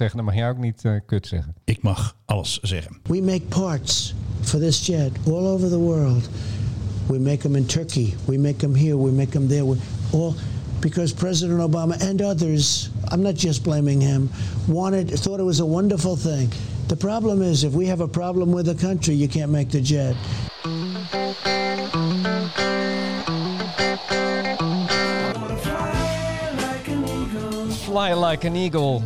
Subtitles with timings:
[0.00, 1.54] zeggen, dan mag jij ook niet eh, kut zeggen.
[1.64, 2.96] Ik mag alles zeggen.
[3.02, 6.28] We make parts for this jet all over the world.
[7.06, 8.14] We make them in Turkey.
[8.24, 8.96] We make them here.
[8.96, 9.66] We make them there.
[9.66, 9.76] We,
[10.12, 10.34] all
[10.80, 14.30] because President Obama and others, I'm not just blaming him,
[14.66, 16.50] wanted, thought it was a wonderful thing.
[16.88, 19.80] The problem is, if we have a problem with a country, you can't make the
[19.80, 20.16] jet.
[27.84, 29.02] Fly like an eagle.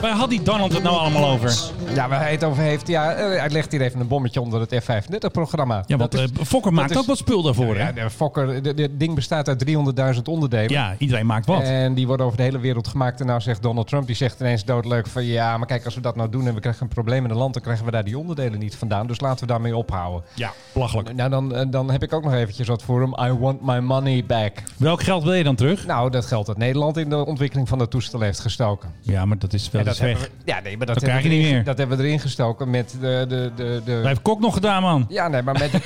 [0.00, 1.54] Waar had die Donald het nou allemaal over?
[1.94, 2.86] Ja, waar hij het over heeft.
[2.88, 5.84] Ja, eh, hij legt hier even een bommetje onder het F-35-programma.
[5.86, 7.88] Ja, want eh, Fokker maakt is- ook wat spul daarvoor, hè?
[7.94, 10.70] Ja, Fokker, dit ding bestaat uit 300.000 onderdelen.
[10.70, 11.62] Ja, iedereen maakt wat.
[11.62, 13.20] En die worden over de hele wereld gemaakt.
[13.20, 15.24] En nou zegt Donald Trump, die zegt ineens doodleuk van...
[15.24, 17.38] ja, maar kijk, als we dat nou doen en we krijgen een probleem in het
[17.38, 17.52] land...
[17.54, 19.06] dan krijgen we daar die onderdelen niet vandaan.
[19.06, 20.22] Dus laten we daarmee ophouden.
[20.34, 21.14] Ja, belachelijk.
[21.14, 23.28] Nou, dan, eh, dan heb ik ook nog eventjes wat voor hem.
[23.30, 24.52] I want my money back.
[24.76, 25.86] Welk geld wil je dan terug?
[25.86, 28.90] Nou, dat geldt dat Nederland in de ontwikkeling van dat toestel heeft gestoken.
[29.00, 30.08] Ja, maar dat is wel En dat weg.
[30.10, 31.64] hebben we, ja, nee, maar dat, krijg je niet meer.
[31.64, 33.24] Dat hebben we erin gestoken met de...
[33.28, 35.04] de, de, de hebben Kok nog gedaan, man.
[35.08, 35.70] ja, nee, maar met...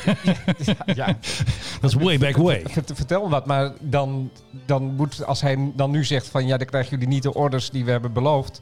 [0.67, 1.06] ja, ja,
[1.81, 2.62] Dat is way back way.
[2.67, 4.31] Vert- Vertel me wat, maar dan,
[4.67, 7.70] dan moet, als hij dan nu zegt van ja, dan krijgen jullie niet de orders
[7.70, 8.61] die we hebben beloofd.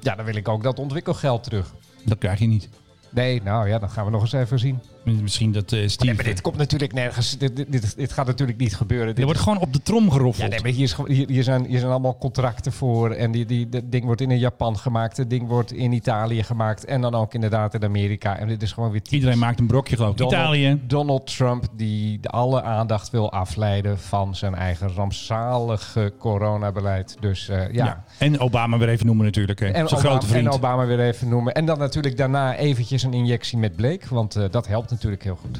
[0.00, 1.74] Ja, dan wil ik ook dat ontwikkelgeld terug.
[2.04, 2.68] Dat krijg je niet.
[3.10, 4.80] Nee, nou ja, dan gaan we nog eens even zien.
[5.02, 6.04] Misschien dat eh Steve...
[6.04, 7.38] Nee, maar dit komt natuurlijk nergens.
[7.38, 9.06] Dit, dit, dit, gaat natuurlijk niet gebeuren.
[9.06, 10.50] Dit er wordt gewoon op de trom ja, geroffeld.
[10.50, 13.10] nee, maar hier, is, hier, hier, zijn, hier zijn allemaal contracten voor.
[13.10, 15.16] En die, die, dat ding wordt in Japan gemaakt.
[15.16, 16.84] Het ding wordt in Italië gemaakt.
[16.84, 18.38] En dan ook inderdaad in Amerika.
[18.38, 20.16] En dit is gewoon weer typisch Iedereen maakt een brokje, geloof ik.
[20.16, 20.80] Donald, Italië.
[20.86, 27.16] Donald Trump die de alle aandacht wil afleiden van zijn eigen rampzalige coronabeleid.
[27.20, 27.84] Dus eh, ja.
[27.84, 28.04] Ja.
[28.18, 29.60] En Obama weer even noemen natuurlijk.
[29.60, 29.66] Hè.
[29.66, 30.46] En, Zijn Obama, grote vriend.
[30.46, 31.54] en Obama weer even noemen.
[31.54, 34.06] En dan natuurlijk daarna eventjes een injectie met bleek.
[34.06, 35.58] Want eh, dat helpt natuurlijk heel goed.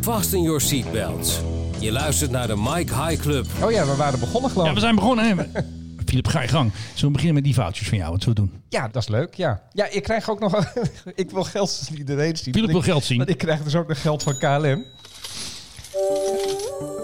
[0.00, 1.40] Fasten your seatbelts.
[1.78, 3.46] Je luistert naar de Mike High Club.
[3.62, 4.76] Oh ja, we waren begonnen geloof Ja, ik.
[4.76, 5.24] we zijn begonnen.
[5.38, 5.44] Hè.
[6.06, 6.72] Philip, ga je gang.
[6.88, 8.10] Zullen we beginnen met die foutjes van jou?
[8.12, 8.60] Wat zullen we doen?
[8.68, 9.34] Ja, dat is leuk.
[9.34, 10.72] Ja, ja ik krijg ook nog...
[11.14, 12.36] ik wil geld iedereen.
[12.36, 13.16] Philip Want wil ik- geld zien.
[13.18, 14.84] Want ik krijg dus ook nog geld van KLM.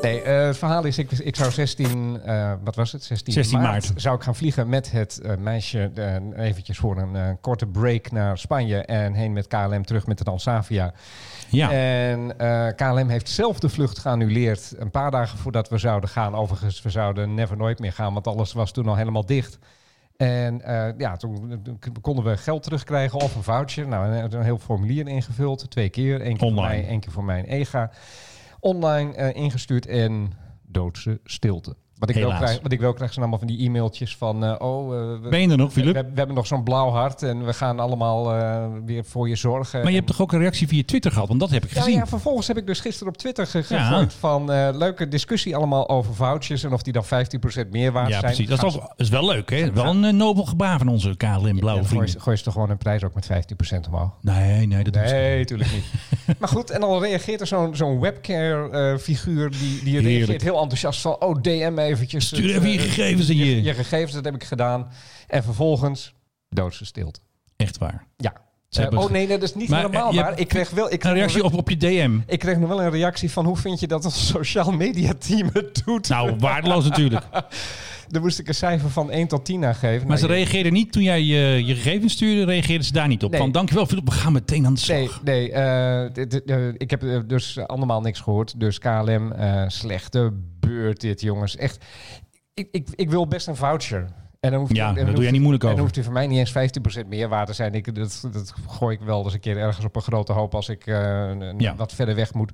[0.02, 3.04] Nee, eh, het verhaal is, ik, ik zou 16, eh, wat was het?
[3.04, 4.00] 16, 16 maart, maart.
[4.00, 5.90] zou ik gaan vliegen met het eh, meisje
[6.36, 10.92] eventjes voor een korte break naar Spanje en heen met KLM terug met de Transavia.
[11.48, 11.70] Ja.
[11.70, 12.36] En
[12.76, 16.34] KLM heeft zelf de vlucht geannuleerd een paar dagen voordat we zouden gaan.
[16.34, 19.58] Overigens, we zouden never nooit meer gaan, want alles was toen al helemaal dicht.
[20.16, 20.60] En
[20.98, 23.88] ja, toen, toen konden we geld terugkrijgen of een voucher.
[23.88, 26.26] Nou, een, een heel formulier ingevuld, twee keer.
[26.26, 26.68] Eén keer Online.
[26.68, 27.90] voor mij, één keer voor mijn EGA.
[28.66, 30.32] Online eh, ingestuurd en
[30.66, 31.76] doodse stilte.
[31.98, 34.44] Wat ik, wel krijg, wat ik wel krijg zijn allemaal van die e-mailtjes van...
[34.44, 35.94] eh, oh, eh, we, Ben je er nog, Philip?
[35.94, 38.24] we hebben nog zo'n blauw hart en we gaan allemaal
[38.84, 39.80] weer voor je zorgen.
[39.80, 41.28] Maar je hebt toch ook een reactie via Twitter gehad?
[41.28, 41.96] Want dat heb ik ja, gezien.
[41.98, 43.62] ja, vervolgens heb ik dus gisteren op Twitter Ja.
[43.62, 44.44] gegooid van
[44.76, 47.08] leuke discussie allemaal over vouchers en of die dan 15%
[47.70, 48.24] meer waard Ja, zijn.
[48.34, 48.48] precies.
[48.48, 49.72] Dat is, Gaan toch, is wel leuk, hè?
[49.72, 52.08] Wel een nobel gebaar van onze KLM blauwe ja, gooi, vrienden.
[52.08, 54.10] ze- gooi ze toch gewoon een prijs ook met 15% omhoog?
[54.20, 55.84] Nee, nee, dat Nee, natuurlijk niet.
[56.38, 61.20] maar goed, en dan reageert er zo'n zo'n webcare-figuur die, die reageert heel enthousiast van...
[61.20, 62.26] oh, DM eventjes.
[62.26, 63.62] Stuur even je eh, gegevens in je...
[63.62, 64.88] je gegevens, dat heb ik gedaan.
[65.26, 66.14] En vervolgens
[66.48, 67.20] doodse stilte.
[67.56, 68.06] Echt waar.
[68.16, 68.32] Ja.
[68.70, 70.38] Eh, oh nee, dat is niet Maar, helemaal eh, waar.
[70.38, 70.86] Ik kreeg wel...
[70.86, 72.18] Ik Een kreeg reactie wel- op, op je DM.
[72.26, 75.50] Ik kreeg nog wel een reactie van hoe vind je dat ons sociaal media team
[75.52, 76.08] het doet?
[76.08, 77.24] Nou, waardeloos natuurlijk.
[78.08, 80.08] Daar moest ik een cijfer van 1 tot 10 aan geven.
[80.08, 83.24] Maar ze Nou, reageerden niet toen jij je, je gegevens stuurde, reageerden ze daar niet
[83.24, 83.30] op.
[83.30, 83.40] Nee.
[83.40, 85.22] Van dankjewel Philip, we gaan meteen aan de slag.
[85.22, 88.60] Nee, nee eh, ik heb eh, dus allemaal niks gehoord.
[88.60, 90.30] Dus KLM, eh, slechte
[90.60, 91.56] beurt dit, jongens.
[91.56, 91.84] Echt,
[92.54, 94.06] ik, ik, ik wil best een voucher.
[94.40, 95.82] En dan hoeft Ja, en dan doe jij niet moeilijk En dan over.
[95.82, 97.74] hoeft hij voor mij niet eens 15% meer waard te zijn.
[97.74, 100.68] Ik, dat, dat gooi ik wel eens een keer ergens op een grote hoop als
[100.68, 100.86] ik
[101.58, 101.74] Ja.
[101.76, 102.52] wat verder weg moet.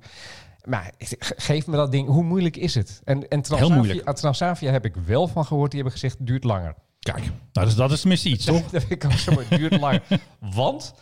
[0.69, 2.09] Maar ge- geef me dat ding.
[2.09, 3.01] Hoe moeilijk is het?
[3.05, 4.07] En, en Heel Transavia, moeilijk.
[4.09, 5.71] ah, Transavia heb ik wel van gehoord.
[5.71, 6.75] Die hebben gezegd, duurt langer.
[6.99, 8.71] Kijk, nou, dat, is, dat is tenminste iets, toch?
[8.71, 9.31] Dat vind ik ook zo.
[9.39, 10.01] Het duurt lang.
[10.55, 10.95] Want,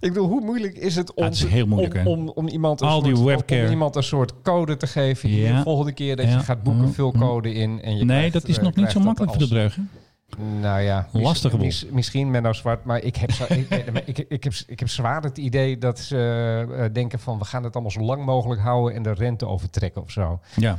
[0.00, 2.48] ik bedoel, hoe moeilijk is het om, Ja, het is heel moeilijk, om, om, om
[2.48, 3.64] iemand een Al die soort, webcare.
[3.64, 5.30] om iemand een soort code te geven.
[5.30, 5.56] Ja.
[5.56, 6.32] De volgende keer dat Ja.
[6.32, 7.20] je gaat boeken, Mm, vul mm.
[7.20, 7.82] code in.
[7.82, 9.90] En je Nee, krijgt, dat is eh, nog niet zo makkelijk voor de dreugen.
[10.38, 11.64] Nou ja, mis- Lastige boel.
[11.64, 13.70] mis- misschien Menno Zwart, maar ik heb, zo- ik,
[14.04, 17.38] ik, ik, heb, ik heb zwaar het idee dat ze eh, denken van...
[17.38, 20.40] we gaan het allemaal zo lang mogelijk houden en de rente overtrekken of zo.
[20.56, 20.78] Ja.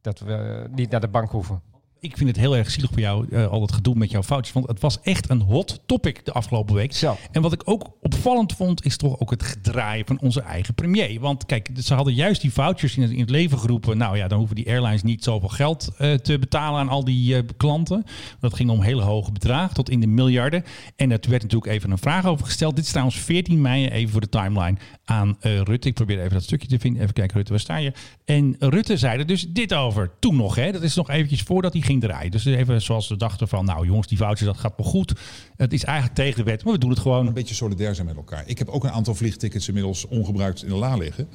[0.00, 1.60] Dat we niet naar de bank hoeven.
[2.00, 4.54] Ik vind het heel erg zielig voor jou, eh, al het gedoe met jouw foutjes.
[4.54, 6.94] Want het was echt een hot topic de afgelopen week.
[6.94, 7.16] Zo.
[7.32, 11.20] En wat ik ook opvallend vond, is toch ook het gedraaien van onze eigen premier.
[11.20, 13.98] Want kijk, ze hadden juist die vouchers in het, in het leven geroepen.
[13.98, 17.36] Nou ja, dan hoeven die airlines niet zoveel geld eh, te betalen aan al die
[17.36, 18.04] eh, klanten.
[18.40, 20.64] Dat ging om hele hoge bedragen, tot in de miljarden.
[20.96, 22.76] En er werd natuurlijk even een vraag over gesteld.
[22.76, 25.88] Dit is trouwens 14 mei, even voor de timeline, aan Rutte.
[25.88, 27.02] Ik probeer even dat stukje te vinden.
[27.02, 27.92] Even kijken, Rutte, waar sta je?
[28.24, 30.10] En Rutte zei er dus dit over.
[30.18, 30.72] Toen nog, hè.
[30.72, 32.30] Dat is nog eventjes voordat hij ging.
[32.30, 35.12] Dus even zoals ze dachten van, nou jongens, die vouchers, dat gaat wel goed.
[35.56, 37.26] Het is eigenlijk tegen de wet, maar we doen het gewoon.
[37.26, 38.42] Een beetje solidair zijn met elkaar.
[38.46, 41.28] Ik heb ook een aantal vliegtickets inmiddels ongebruikt in de la liggen.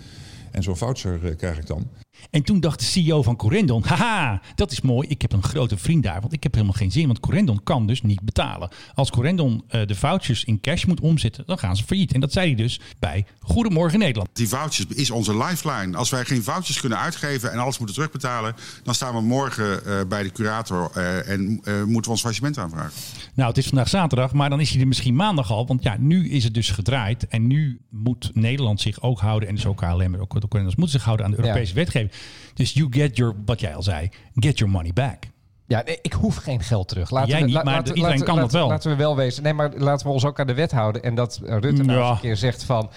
[0.51, 1.87] En zo'n voucher eh, krijg ik dan.
[2.29, 5.07] En toen dacht de CEO van Corendon, haha, dat is mooi.
[5.07, 7.07] Ik heb een grote vriend daar, want ik heb helemaal geen zin.
[7.07, 8.69] Want Corendon kan dus niet betalen.
[8.93, 12.13] Als Corendon eh, de vouchers in cash moet omzetten, dan gaan ze failliet.
[12.13, 14.29] En dat zei hij dus bij Goedemorgen Nederland.
[14.33, 15.97] Die vouchers is onze lifeline.
[15.97, 19.99] Als wij geen vouchers kunnen uitgeven en alles moeten terugbetalen, dan staan we morgen eh,
[20.07, 22.91] bij de curator eh, en eh, moeten we ons faillissement aanvragen.
[23.33, 25.67] Nou, het is vandaag zaterdag, maar dan is hij er misschien maandag al.
[25.67, 27.27] Want ja, nu is het dus gedraaid.
[27.27, 30.75] En nu moet Nederland zich ook houden, en dus ook KLM, maar ook de Corendons
[30.75, 31.75] moeten zich houden aan de Europese Ja.
[31.75, 32.04] wetgeving.
[32.53, 35.23] Dus you get your, wat jij al zei, get your money back.
[35.67, 37.09] Ja, nee, ik hoef geen geld terug.
[37.09, 38.67] Laten Jij we, niet, maar iedereen kan dat laten- wel.
[38.67, 39.43] Laten we wel wezen.
[39.43, 41.03] Nee, maar laten we ons ook aan de wet houden.
[41.03, 42.05] En dat eh, Rutte nou Ja.
[42.07, 42.89] eens een keer zegt van...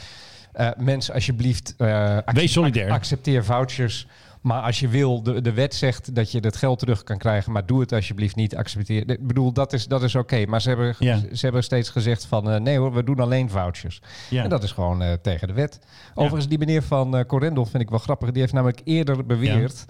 [0.53, 2.87] eh, mensen, alsjeblieft, eh, acce- Wees solidair.
[2.89, 4.07] ac- accepteer vouchers.
[4.49, 7.53] Maar als je wil, de, de wet zegt dat je het geld terug kan krijgen.
[7.53, 8.57] Maar doe het alsjeblieft niet.
[8.57, 9.11] Accepteer.
[9.11, 10.47] Ik bedoel, dat is, dat is oké.
[10.47, 11.19] Maar ze hebben, Ja.
[11.33, 12.51] ze hebben steeds gezegd van...
[12.51, 14.01] eh, nee hoor, we doen alleen vouchers.
[14.31, 14.43] Ja.
[14.43, 15.81] En dat is gewoon eh, tegen de wet.
[16.15, 18.31] Overigens, die meneer van eh Corendon vind ik wel grappig.
[18.31, 19.85] Die heeft namelijk eerder beweerd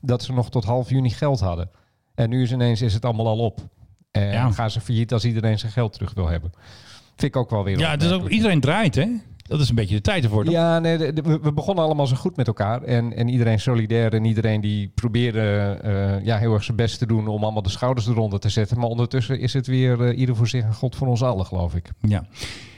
[0.00, 1.70] dat ze nog tot half juni geld hadden.
[2.14, 3.60] En nu is ineens is het allemaal al op.
[4.10, 4.50] En Ja.
[4.50, 6.52] gaan ze failliet als iedereen zijn geld terug wil hebben.
[7.16, 9.06] Vind ik ook wel weer Ja, is ook, iedereen draait, hè?
[9.46, 10.44] Dat is een beetje de tijd ervoor.
[10.44, 10.52] toch?
[10.54, 12.82] Ja, nee, de- de- we- we begonnen allemaal zo goed met elkaar.
[12.82, 14.14] En, en iedereen solidair.
[14.14, 17.68] En iedereen die probeerde eh, ja, heel erg zijn best te doen om allemaal de
[17.68, 18.78] schouders eronder te zetten.
[18.78, 21.74] Maar ondertussen is het weer eh, ieder voor zich en God voor ons allen, geloof
[21.74, 21.90] ik.
[22.00, 22.26] Ja.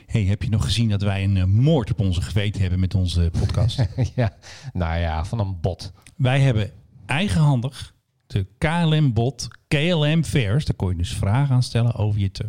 [0.05, 2.95] Hey, heb je nog gezien dat wij een eh, moord op onze geweten hebben met
[2.95, 3.85] onze podcast?
[4.15, 4.33] ja,
[4.73, 5.91] nou ja, van een bot.
[6.15, 6.71] wij hebben
[7.05, 7.93] eigenhandig
[8.27, 10.65] de KLM-bot KLM Fares.
[10.65, 12.45] Daar kon je dus vragen aan stellen over, je te-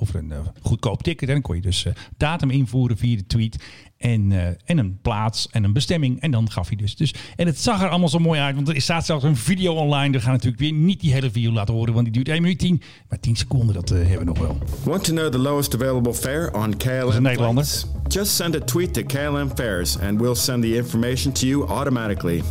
[0.00, 1.28] over een eh, goedkoop ticket.
[1.28, 3.64] En dan kon je dus eh, datum invoeren via de tweet.
[3.98, 6.20] En, eh, en een plaats en een bestemming.
[6.20, 6.96] En dan gaf hij dus.
[6.96, 7.14] dus.
[7.36, 8.54] En het zag er allemaal zo mooi uit.
[8.54, 10.12] Want er staat zelfs een video online.
[10.12, 11.92] We gaan natuurlijk weer niet die hele video laten horen.
[11.94, 12.82] Want die duurt 1 minuut 10.
[13.08, 14.58] Maar 10 seconden, dat hebben we nog wel.
[14.82, 17.64] Want to know the lowest available fare on KLM een Nederlander.
[17.64, 17.86] flights?
[18.08, 22.42] Just send a tweet to KLM Fares and we'll send the information to you automatically.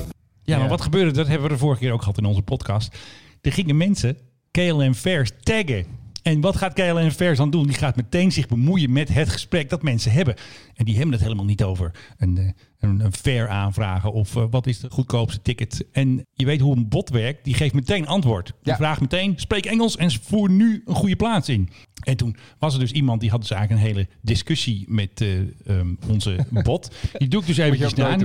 [0.49, 1.11] Ja, maar wat gebeurde?
[1.11, 2.97] Dat hebben we de vorige keer ook gehad in onze podcast.
[3.41, 4.17] Er gingen mensen
[4.51, 5.85] KLM Fairs taggen.
[6.23, 7.67] En wat gaat KLM Fairs dan doen?
[7.67, 10.35] Die gaat meteen zich bemoeien met het gesprek dat mensen hebben.
[10.75, 12.49] En die hebben het helemaal niet over een, eh,
[12.79, 15.85] een, een fare aanvragen of eh, wat is de goedkoopste ticket.
[15.91, 17.43] En je weet hoe een bot werkt.
[17.43, 18.45] Die geeft meteen antwoord.
[18.45, 18.75] Die Ja.
[18.75, 21.69] vraagt meteen, spreek Engels en voer nu een goede plaats in.
[22.03, 25.39] En toen was er dus iemand die had dus eigenlijk een hele discussie met eh,
[25.65, 26.91] ehm, onze bot.
[27.17, 28.17] Die doe ik dus eventjes na.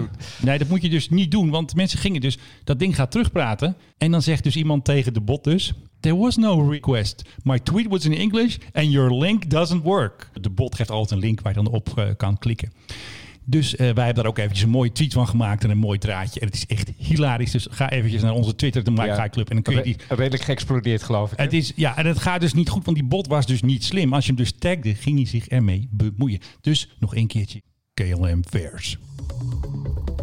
[0.43, 1.50] Nee, dat moet je dus niet doen.
[1.50, 2.38] Want mensen gingen dus...
[2.64, 3.76] Dat ding gaat terugpraten.
[3.99, 5.73] En dan zegt dus iemand tegen de bot dus...
[6.04, 7.22] There was no request.
[7.42, 10.30] My tweet was in English and your link doesn't work.
[10.40, 12.72] De bot geeft altijd een link waar je dan op eh, kan klikken.
[13.44, 15.98] Dus eh, wij hebben daar ook eventjes een mooie tweet van gemaakt en een mooi
[15.98, 16.40] draadje.
[16.40, 17.50] En het is echt hilarisch.
[17.50, 19.28] Dus ga eventjes naar onze Twitter, de Mike Ja.
[19.28, 19.48] Club.
[19.48, 19.96] En dan kun je die...
[20.08, 21.38] Re- redelijk geëxplodeerd, geloof ik.
[21.38, 21.44] hè?
[21.44, 23.84] Het is, ja, en het gaat dus niet goed, want die bot was dus niet
[23.84, 24.12] slim.
[24.14, 26.40] Als je hem dus tagde, ging hij zich ermee bemoeien.
[26.60, 27.62] Dus nog een keertje.
[27.94, 28.98] KLM Fairs.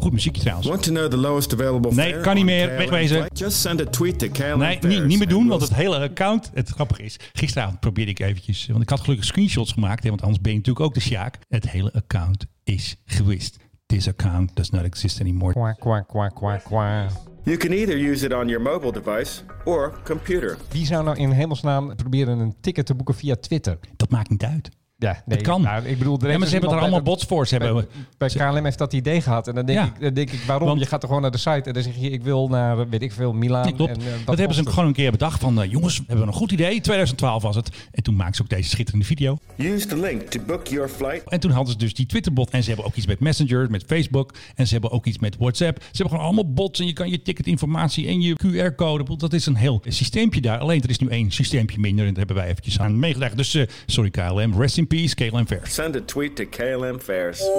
[0.01, 0.67] Goed muziekje trouwens.
[0.67, 2.67] Want to know the lowest available Nee, kan niet meer.
[2.77, 3.25] Wegwezen.
[3.33, 6.51] Just send a tweet to KLM Nee, niet, niet meer doen, want het hele account...
[6.53, 8.67] Het grappige is, gisteravond probeerde ik eventjes...
[8.67, 11.37] Want ik had gelukkig screenshots gemaakt, hè, want anders ben je natuurlijk ook de sjaak.
[11.49, 13.57] Het hele account is gewist.
[13.85, 15.53] This account does not exist anymore.
[15.53, 17.07] Kwa, kwa, kwa, kwa, kwa.
[17.43, 20.57] You can either use it on your mobile device or computer.
[20.71, 23.79] Wie zou nou in hemelsnaam proberen een ticket te boeken via Twitter?
[23.95, 24.69] Dat maakt niet uit.
[25.01, 25.61] Ja, nee, Het kan.
[25.61, 27.47] nou, ik bedoel, er Ja, maar ze hebben er allemaal bij- bots voor.
[27.47, 27.73] Ze hebben,
[28.17, 29.47] Bij, bij KLM heeft dat idee gehad.
[29.47, 29.85] En dan denk, Ja.
[29.85, 30.67] ik, dan denk ik, waarom?
[30.67, 32.89] Want- je gaat er gewoon naar de site en dan zeg je, ik wil naar,
[32.89, 33.63] weet ik veel, Milaan.
[33.65, 33.91] Nee, klopt.
[33.91, 35.61] En, eh, wat dat hebben ze gewoon een keer bedacht van...
[35.61, 36.81] eh, jongens, we hebben een goed idee.
[36.81, 37.69] 2012 was het.
[37.91, 39.37] En toen maakten ze ook deze schitterende video.
[39.57, 42.49] Use the link to book your flight En toen hadden ze dus die Twitterbot.
[42.49, 44.33] En ze hebben ook iets met Messenger, met Facebook.
[44.55, 45.77] En ze hebben ook iets met WhatsApp.
[45.81, 46.79] Ze hebben gewoon allemaal bots.
[46.79, 49.17] En je kan je ticketinformatie en je QR-code.
[49.17, 50.57] Dat is een heel systeempje daar.
[50.59, 52.05] Alleen er is nu één systeempje minder.
[52.05, 53.37] En daar hebben wij eventjes aan meegelegd.
[53.37, 54.53] Dus eh, sorry KLM.
[54.61, 55.61] Rest in peace, KLM Fair.
[55.63, 57.49] Send a tweet to KLM Fares.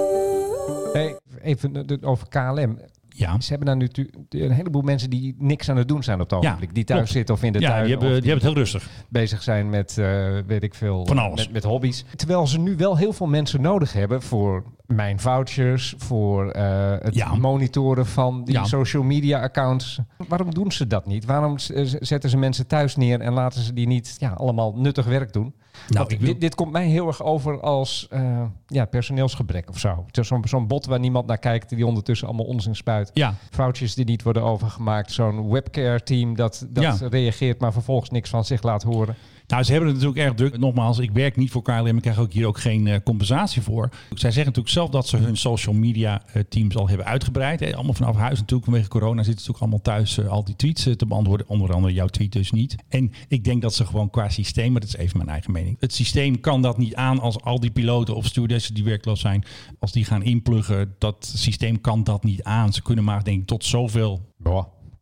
[0.93, 2.77] Hey, even eh, over KLM.
[3.15, 3.41] Ja.
[3.41, 3.89] Ze hebben daar nu
[4.29, 6.73] een heleboel mensen die niks aan het doen zijn op het ogenblik.
[6.75, 7.13] die thuis klopt.
[7.13, 7.81] zitten of in de ja, tuin.
[7.83, 8.89] die hebben, of die hebben het heel rustig.
[9.09, 11.39] bezig zijn met, eh, weet ik veel, Van alles.
[11.39, 12.05] Met, met hobby's.
[12.15, 17.15] Terwijl ze nu wel heel veel mensen nodig hebben voor mijn vouchers, voor eh, het
[17.15, 17.35] Ja.
[17.35, 18.63] monitoren van die Ja.
[18.63, 19.99] social media accounts.
[20.27, 21.25] Waarom doen ze dat niet?
[21.25, 21.55] Waarom
[21.99, 25.53] zetten ze mensen thuis neer en laten ze die niet ja, allemaal nuttig werk doen?
[25.89, 30.05] Nou, ik dit, dit komt mij heel erg over als eh, ja, personeelsgebrek of zo.
[30.11, 33.11] Zo'n zo'n bot waar niemand naar kijkt, die ondertussen allemaal onzin spuit.
[33.13, 35.11] Ja, Foutjes die niet worden overgemaakt.
[35.11, 37.07] Zo'n webcare team dat, dat Ja.
[37.09, 39.15] reageert, maar vervolgens niks van zich laat horen.
[39.47, 40.57] Nou, ze hebben het natuurlijk erg druk.
[40.57, 41.95] Nogmaals, ik werk niet voor KLM.
[41.95, 43.89] Ik krijg ook hier ook geen eh, compensatie voor.
[44.09, 47.59] Zij zeggen natuurlijk zelf dat ze hun social media eh, teams al hebben uitgebreid.
[47.59, 47.75] Hè.
[47.75, 48.65] Allemaal vanaf huis natuurlijk.
[48.65, 51.47] Vanwege corona zitten ze natuurlijk allemaal thuis eh, al die tweets eh, te beantwoorden.
[51.47, 52.75] Onder andere jouw tweet dus niet.
[52.89, 55.77] En ik denk dat ze gewoon qua systeem, maar dat is even mijn eigen mening.
[55.79, 59.43] Het systeem kan dat niet aan als al die piloten of stewardessen die werkloos zijn.
[59.79, 62.73] Als die gaan inpluggen, dat systeem kan dat niet aan.
[62.73, 64.21] Ze kunnen maar denk ik tot zoveel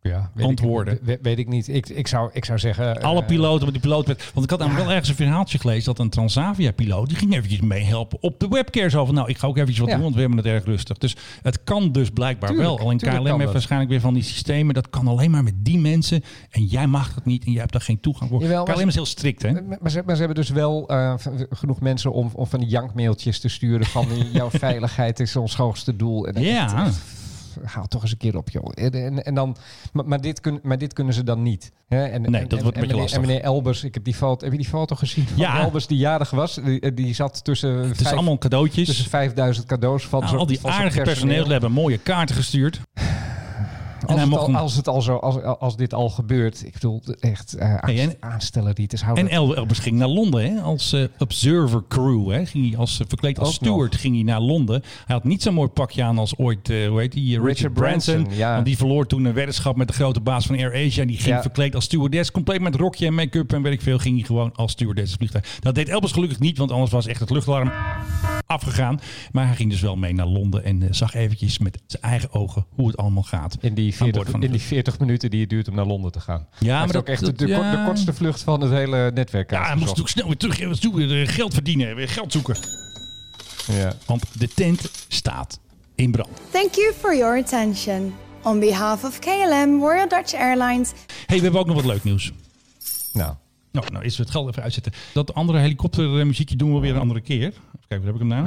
[0.02, 0.94] ja, weet Antwoorden.
[0.94, 1.68] Ik, we- weet ik niet.
[1.68, 3.02] Ik, ik, zou, ik zou zeggen...
[3.02, 5.58] Alle eh, piloten, want die piloot werd, want ik had namelijk wel ergens een verhaaltje
[5.58, 8.90] gelezen dat een Transavia-piloot die ging eventjes meehelpen op de webcare.
[8.90, 9.94] Zo van, nou, ik ga ook eventjes wat Ja.
[9.94, 10.98] doen, want we hebben het erg rustig.
[10.98, 12.78] Dus het kan dus blijkbaar Tuurlijk, wel.
[12.78, 13.52] Alleen KLM heeft dat.
[13.52, 14.74] waarschijnlijk weer van die systemen.
[14.74, 16.22] Dat kan alleen maar met die mensen.
[16.50, 18.40] En jij mag dat niet en jij hebt daar geen toegang voor.
[18.40, 19.52] Jawel, KLM is heel strikt, hè?
[19.52, 21.14] Maar ze, maar ze hebben dus wel eh,
[21.50, 25.96] genoeg mensen om, om van die jankmailtjes te sturen van jouw veiligheid is ons hoogste
[25.96, 26.26] doel.
[26.26, 26.86] En Ja.
[26.86, 26.98] echt,
[27.64, 28.70] Haal toch eens een keer op, joh.
[28.74, 29.56] En, en, en dan,
[29.92, 31.72] maar, maar, dit kun, maar dit kunnen ze dan niet.
[31.88, 32.04] Hè?
[32.04, 33.20] En, Nee, dat wordt een en beetje lastig.
[33.20, 35.26] En meneer Elbers, ik heb die foto, heb je die foto gezien?
[35.26, 35.60] Van Ja.
[35.62, 38.86] Elbers die jarig was, die, die zat tussen, Het is vijf- allemaal cadeautjes.
[38.86, 42.80] tussen 5000 cadeaus van Nou, al die aardige personeel hebben mooie kaarten gestuurd.
[44.02, 46.66] En Als het, mocht al, een- als het al zo, als, als dit al gebeurt,
[46.66, 49.28] ik bedoel, echt uh, Hey, en- aanstellen die het is En houden.
[49.28, 52.30] El- Elbers ging naar Londen hè, als eh, observer crew.
[52.30, 52.46] Hè.
[52.46, 54.82] Ging hij als, eh, verkleed als steward ging hij naar Londen.
[55.04, 57.72] Hij had niet zo'n mooi pakje aan als ooit, eh, hoe heet die, Richard, Richard
[57.74, 58.14] Branson.
[58.14, 58.52] Branson, ja.
[58.54, 61.02] Want die verloor toen een weddenschap met de grote baas van Air Asia.
[61.02, 61.42] En die ging Ja.
[61.42, 62.30] verkleed als stewardess.
[62.30, 63.98] Compleet met rokje en make-up en weet ik veel.
[63.98, 65.58] Ging hij gewoon als stewardess het vliegtuig.
[65.60, 67.72] Dat deed Elbers gelukkig niet, want anders was echt het luchtalarm
[68.46, 69.00] afgegaan.
[69.32, 72.32] Maar hij ging dus wel mee naar Londen en eh, zag eventjes met zijn eigen
[72.32, 73.56] ogen hoe het allemaal gaat.
[73.60, 75.74] In die, aan 40, boord van de in die 40 minuten die het duurt om
[75.74, 76.46] naar Londen te gaan.
[76.58, 77.76] Ja, dat is maar ook echt dat- de, de, ja.
[77.76, 79.50] de kortste vlucht van het hele netwerk.
[79.50, 80.58] Ja, hij moest natuurlijk snel weer terug.
[80.92, 82.56] Weer geld verdienen, weer geld zoeken.
[83.66, 83.92] Ja.
[84.06, 85.60] Want de tent staat
[85.94, 86.28] in brand.
[86.50, 88.14] Thank you for your attention.
[88.42, 90.92] On behalf of KLM Royal Dutch Airlines
[91.26, 92.32] hey, we hebben ook nog wat leuk nieuws.
[93.12, 93.34] Nou,
[93.72, 94.92] Nou, nou is het geld even uitzetten.
[95.12, 97.46] Dat andere helikoptermuziekje doen we weer een andere keer.
[97.46, 98.46] Even kijken, waar heb ik hem nou?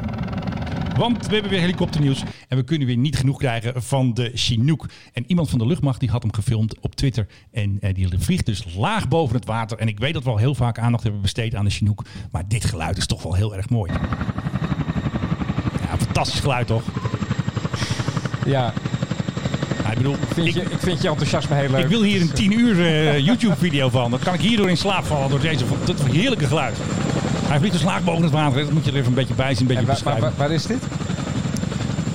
[0.97, 2.23] Want we hebben weer helikopternieuws.
[2.47, 4.89] En we kunnen weer niet genoeg krijgen van de Chinook.
[5.13, 7.27] En iemand van de luchtmacht die had hem gefilmd op Twitter.
[7.51, 9.77] En eh, die vliegt dus laag boven het water.
[9.77, 12.05] En ik weet dat we al heel vaak aandacht hebben besteed aan de Chinook.
[12.31, 13.91] Maar dit geluid is toch wel heel erg mooi.
[15.81, 16.83] Ja, fantastisch geluid toch?
[18.45, 18.73] ja,
[19.91, 21.83] ik bedoel, vind ik, je, ik vind je enthousiasme heel leuk.
[21.83, 24.11] Ik wil hier een 10 uur eh, YouTube-video van.
[24.11, 26.77] Dan kan ik hierdoor in slaap vallen door deze dat heerlijke geluid.
[27.47, 28.63] Hij vliegt dus laag boven het water.
[28.63, 30.39] Dat moet je er even een beetje bij zien, een En beetje waar, waar, beschrijven.
[30.39, 30.83] waar is dit?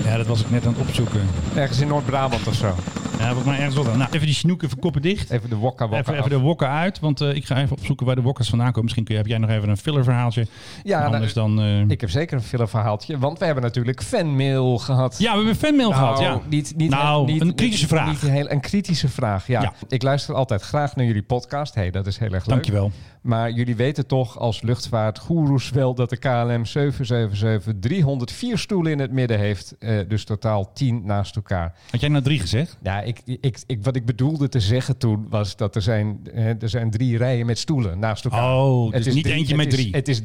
[0.05, 1.21] Ja, dat was ik net aan het opzoeken.
[1.55, 2.75] Ergens in Noord-Brabant of zo.
[3.19, 3.89] Ja, volgens mij ergens wat.
[3.89, 3.99] aan.
[3.99, 5.31] Nou, even die snoek even koppen dicht.
[5.31, 8.07] Even de wokka wokka Even, even de wokken uit, want eh, ik ga even opzoeken
[8.07, 8.83] waar de wokkers vandaan komen.
[8.83, 10.47] Misschien kun je, heb jij nog even een filler verhaaltje.
[10.83, 11.65] Ja, En anders nou, dan...
[11.65, 15.15] eh, Ik heb zeker een filler verhaaltje, want we hebben natuurlijk fanmail gehad.
[15.19, 16.41] Ja, we hebben een fanmail Nou, gehad, ja.
[16.49, 18.09] Niet, niet, nou, niet- een kritische vraag.
[18.09, 19.61] Niet een, heel, een kritische vraag, ja.
[19.63, 19.73] Ja.
[19.89, 21.75] Ik luister altijd graag naar jullie podcast.
[21.75, 22.55] hey, dat is heel erg leuk.
[22.55, 22.91] Dankjewel.
[23.21, 29.13] Maar jullie weten toch als luchtvaartgoeroes wel dat de KLM 777 304 stoelen in het
[29.13, 29.75] midden heeft.
[29.79, 31.75] Eh, dus totaal 10 naast elkaar.
[31.91, 32.79] Had jij nou drie gezegd?
[32.83, 36.69] Ja, ik, ik, ik, wat ik bedoelde te zeggen toen was dat er zijn, er
[36.69, 38.55] zijn drie rijen met stoelen naast elkaar.
[38.55, 39.95] Oh, dus is niet drie- eentje het met is- drie.
[39.95, 40.21] Het is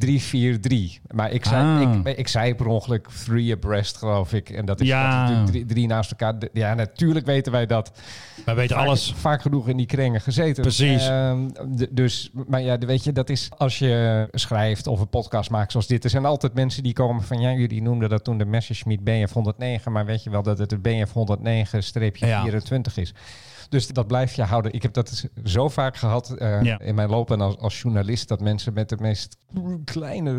[1.00, 1.02] 3-4-3.
[1.16, 2.00] Maar ik zei, Ah.
[2.06, 4.50] ik, ik zei per ongeluk three abreast, geloof ik.
[4.50, 5.08] En dat is, Ja.
[5.14, 6.36] is natuurlijk drie, drie naast elkaar.
[6.54, 7.92] Ja, natuurlijk weten wij dat.
[8.46, 9.14] Wij weten Vaak- alles.
[9.18, 10.62] Vaak genoeg in die kringen gezeten.
[10.62, 11.08] Precies.
[11.08, 11.40] Ehm,
[11.92, 15.88] dus, maar ja, weet je, dat is als je schrijft of een podcast maakt zoals
[15.88, 16.04] dit.
[16.04, 19.34] Er zijn altijd mensen die komen van, ja, jullie noemden dat toen de Messerschmitt BF
[19.34, 19.92] 109.
[19.92, 23.14] Maar weet je wel dat het de BF 109-24 is.
[23.70, 24.74] Dus dat blijf je houden.
[24.74, 26.80] Ik heb dat zo vaak gehad eh, Ja.
[26.80, 28.28] in mijn loopbaan als, als journalist.
[28.28, 29.38] Dat mensen met de meest
[29.86, 30.34] kleine,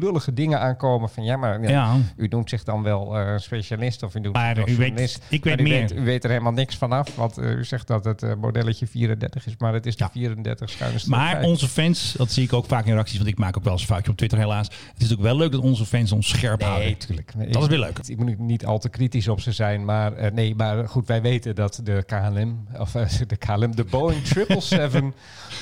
[0.00, 1.08] lullige dingen aankomen.
[1.08, 1.96] Van ja, maar ja, Ja.
[2.16, 5.22] u noemt zich dan wel eh, specialist of u noemt Maar u weet- journalist.
[5.28, 5.80] ik Maar weet u meer.
[5.80, 7.16] Weet, u weet er helemaal niks vanaf.
[7.16, 9.54] Want eh, u zegt dat het modelletje 34 is.
[9.58, 10.10] Maar het is de Ja.
[10.10, 11.83] 34 schuine Maar onze fans,
[12.16, 14.10] dat zie ik ook vaak in reacties, want ik maak ook wel eens een foutje
[14.10, 14.68] op Twitter helaas.
[14.92, 16.84] Het is ook wel leuk dat onze fans ons scherp houden.
[16.84, 17.34] Nee, tuurlijk.
[17.34, 17.98] Nee, Dat is weer leuk.
[18.06, 21.22] Ik moet niet al te kritisch op ze zijn, maar eh, nee, maar goed, wij
[21.22, 25.12] weten dat de KLM, of eh, de KLM, de Boeing 777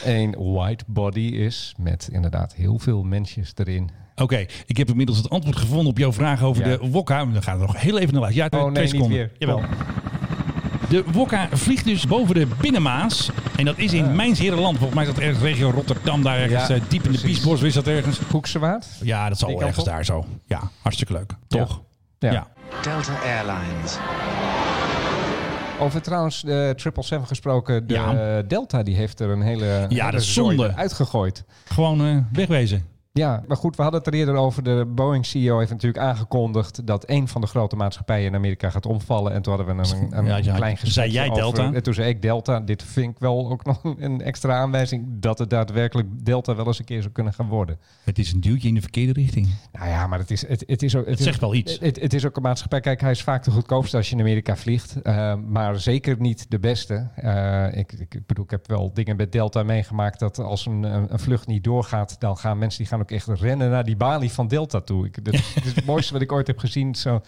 [0.15, 3.91] een white body is met inderdaad heel veel mensjes erin.
[4.15, 6.77] Oké, ik heb inmiddels het antwoord gevonden op jouw vraag over Ja.
[6.77, 7.25] de Wokka.
[7.25, 8.51] Dan gaan we nog heel even naar luisteren.
[8.59, 9.31] Ja, Oh, nee, niet weer.
[9.39, 9.61] Jawel.
[10.93, 13.31] De Wokka vliegt dus boven de Binnenmaas.
[13.57, 14.17] En dat is in.
[14.17, 14.79] Mijns Herenland.
[14.79, 16.23] Volgens mij is dat ergens regio Rotterdam.
[16.23, 17.23] Daar ergens Ja, eh, diep in de precies.
[17.25, 18.19] Biesbos is dat ergens.
[18.31, 18.87] Hoeksewaard?
[19.03, 20.25] Ja, dat zal Die ergens daar zo.
[20.47, 21.33] Ja, hartstikke leuk.
[21.49, 21.83] Toch?
[22.19, 22.33] Ja.
[22.33, 22.47] Ja.
[22.83, 23.97] Delta Airlines.
[25.81, 28.43] Over trouwens de 777 gesproken, de Ja.
[28.43, 30.75] Delta die heeft er een hele, Ja, hele dat zonde.
[30.77, 31.45] uitgegooid.
[31.65, 32.85] Gewoon eh, wegwezen.
[33.15, 34.63] Ja, maar goed, we hadden het er eerder over.
[34.63, 39.33] De Boeing-CEO heeft natuurlijk aangekondigd dat een van de grote maatschappijen in Amerika gaat omvallen.
[39.33, 41.73] En toen hadden we een, een Ja, ja, klein zei gesprek jij over- Delta?
[41.73, 42.61] En toen zei ik Delta.
[42.61, 46.79] Dit vind ik wel ook nog een extra aanwijzing dat het daadwerkelijk Delta wel eens
[46.79, 47.79] een keer zou kunnen gaan worden.
[48.05, 49.49] Het is een duwtje in de verkeerde richting.
[49.73, 51.07] Nou ja, maar het is, het, het is ook.
[51.07, 51.79] Het is- zegt wel iets.
[51.81, 52.81] Het, het is ook een maatschappij.
[52.81, 55.03] Kijk, hij is vaak de goedkoopste als je in Amerika vliegt.
[55.03, 57.09] eh, maar zeker niet de beste.
[57.15, 61.13] Eh, ik, ik, bedoel, ik heb wel dingen met Delta meegemaakt dat als een, een,
[61.13, 64.49] een vlucht niet doorgaat, dan gaan mensen die gaan echt rennen naar die balie van
[64.49, 65.07] Delta toe.
[65.07, 66.95] Ik, dit is het mooiste wat ik ooit heb gezien.
[66.95, 67.21] Zo,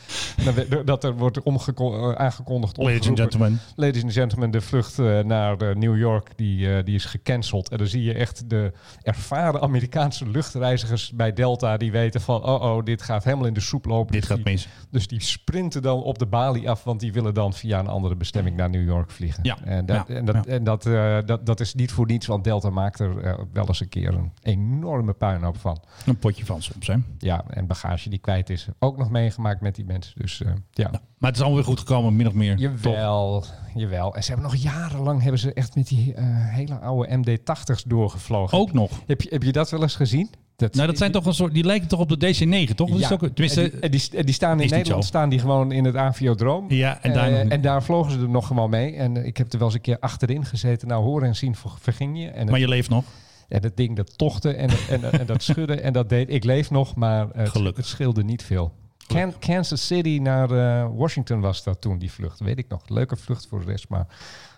[0.85, 2.77] dat er wordt eh, aangekondigd.
[2.77, 3.61] Ladies and gentlemen.
[3.77, 7.69] Ladies and gentlemen, de vlucht eh, naar eh, New York die, die is gecanceld.
[7.69, 12.63] En dan zie je echt de ervaren Amerikaanse luchtreizigers bij Delta die weten van, oh
[12.63, 14.13] oh, dit gaat helemaal in de soep lopen.
[14.13, 14.69] Dit Dus gaat die- mis.
[14.91, 18.17] Dus die sprinten dan op de balie af, want die willen dan via een andere
[18.17, 19.45] bestemming naar New York vliegen.
[19.45, 20.83] Ja, En dat, ja, en dat, en dat,
[21.27, 24.33] dat, dat is niet voor niets, want Delta maakt er wel eens een keer een
[24.43, 25.81] enorme puinhoop van.
[26.07, 26.95] Een potje van soms, hè?
[27.19, 30.13] Ja, en bagage die kwijt is, ook nog meegemaakt met die mensen.
[30.21, 30.91] Dus eh, ja.
[30.91, 32.57] Maar het is allemaal weer goed gekomen, min of meer.
[32.59, 33.45] Jawel,
[33.75, 34.15] jawel.
[34.15, 38.59] En ze hebben nog jarenlang hebben ze echt met die eh, hele oude MD-80's doorgevlogen.
[38.59, 38.91] Ook nog.
[39.07, 40.31] Heb je, heb je dat wel eens gezien?
[40.57, 41.55] Nou, dat zijn toch een soort.
[41.55, 42.89] Die lijken toch op de DC-9, toch?
[42.89, 45.73] Dat is Ja, ook, tenminste, en die, en die, staan in Nederland staan die gewoon
[45.73, 46.65] in het aviodroom.
[46.73, 48.95] Ja, en daar Eh, en daar vlogen ze er nog gewoon mee.
[48.97, 50.89] En ik heb er wel eens een keer achterin gezeten.
[50.89, 52.29] Nou, horen en zien ver- verging je.
[52.29, 53.05] En maar je leeft nog.
[53.49, 55.81] En dat ding dat tochtte en, en, en, dat schudde.
[55.81, 56.31] En dat deed.
[56.31, 57.77] Ik leef nog, maar het, Gelukkig.
[57.77, 58.73] het scheelde niet veel.
[59.07, 62.41] Kan- Kansas City naar eh, Washington was dat toen, die vlucht.
[62.41, 62.89] Weet ik nog.
[62.89, 64.07] Leuke vlucht voor de rest, maar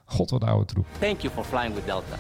[0.04, 0.86] god wat oude troep.
[1.00, 2.16] Thank you for flying with Delta.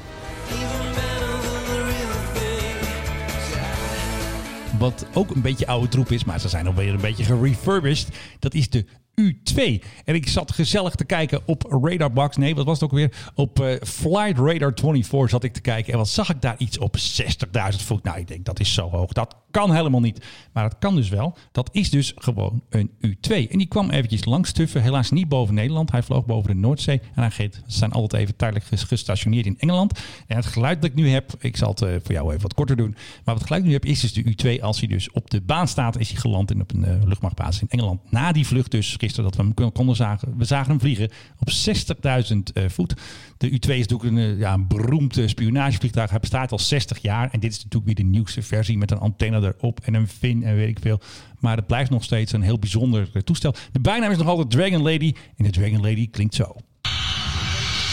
[4.78, 8.08] Wat ook een beetje oude troep is, maar ze zijn alweer een beetje gerefurbished.
[8.38, 8.86] Dat is de
[9.20, 9.82] U2.
[10.04, 12.36] En ik zat gezellig te kijken op Radarbox.
[12.36, 13.30] Nee, wat was het ook weer?
[13.34, 15.92] Op eh, Flight Radar 24 zat ik te kijken.
[15.92, 18.02] En wat zag ik daar iets op 60.000 voet?
[18.02, 19.12] Nou, ik denk dat is zo hoog.
[19.12, 20.24] Dat kan helemaal niet.
[20.52, 21.36] Maar dat kan dus wel.
[21.52, 23.50] Dat is dus gewoon een U2.
[23.50, 24.82] En die kwam eventjes langs tuffen.
[24.82, 25.90] Helaas niet boven Nederland.
[25.90, 27.00] Hij vloog boven de Noordzee.
[27.00, 30.00] En hij geeft, ze zijn altijd even tijdelijk ges- gestationeerd in Engeland.
[30.26, 32.54] En het geluid dat ik nu heb, ik zal het eh, voor jou even wat
[32.54, 32.90] korter doen.
[32.90, 34.62] Maar wat het geluid nu heb, is dus de U2.
[34.62, 37.60] Als hij dus op de baan staat, is hij geland in op een eh, luchtmachtbasis
[37.62, 38.00] in Engeland.
[38.10, 40.34] Na die vlucht dus, gisteren dat we hem kon- konden zagen.
[40.36, 42.94] We zagen hem vliegen op 60.000 eh, voet.
[43.38, 46.10] De U2 is natuurlijk een, ja, een beroemd spionagevliegtuig.
[46.10, 47.28] Hij bestaat al 60 jaar.
[47.30, 50.44] En dit is natuurlijk weer de nieuwste versie met een antenne erop en een fin
[50.44, 51.00] en weet ik veel.
[51.38, 53.54] Maar het blijft nog steeds een heel bijzonder eh, toestel.
[53.72, 55.12] De bijnaam is nog altijd Dragon Lady.
[55.36, 56.56] En de Dragon Lady klinkt zo.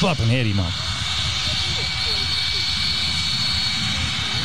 [0.01, 0.71] Wat een herrie, man.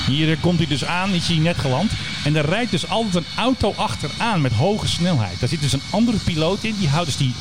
[0.07, 1.91] Hier eh, komt hij dus aan, is hij net geland.
[2.25, 5.41] En er rijdt dus altijd een auto achteraan met hoge snelheid.
[5.41, 7.35] Daar zit dus een andere piloot in, die houdt dus die,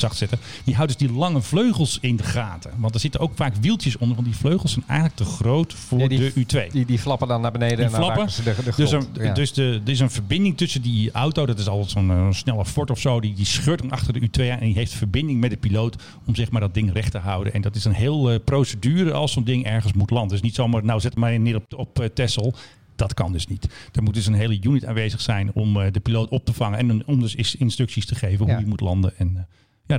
[0.00, 2.70] zacht zetten, die houdt dus die lange vleugels in de gaten.
[2.76, 5.98] Want er zitten ook vaak wieltjes onder, want die vleugels zijn eigenlijk te groot voor
[5.98, 6.32] Ja, die- de
[6.68, 6.70] U2.
[6.72, 8.30] Die, die flappen dan naar beneden Die en dan flappen.
[8.30, 9.32] ze de, de dus er, Ja.
[9.32, 12.64] dus de, er is een verbinding tussen die auto, dat is altijd zo'n eh, snelle
[12.64, 15.40] Ford of zo, die, die scheurt hem achter de U2 aan en die heeft verbinding
[15.40, 17.52] met de piloot om zeg maar dat ding recht te houden.
[17.52, 20.30] En dat is een heel eh, procedure als zo'n ding ergens moet landen.
[20.30, 22.54] Dus niet zomaar, nou zet maar neer op, op eh, Texel.
[22.96, 23.68] Dat kan dus niet.
[23.92, 27.06] Er moet dus een hele unit aanwezig zijn om de piloot op te vangen en
[27.06, 29.12] om dus instructies te geven hoe hij moet landen.
[29.16, 29.46] En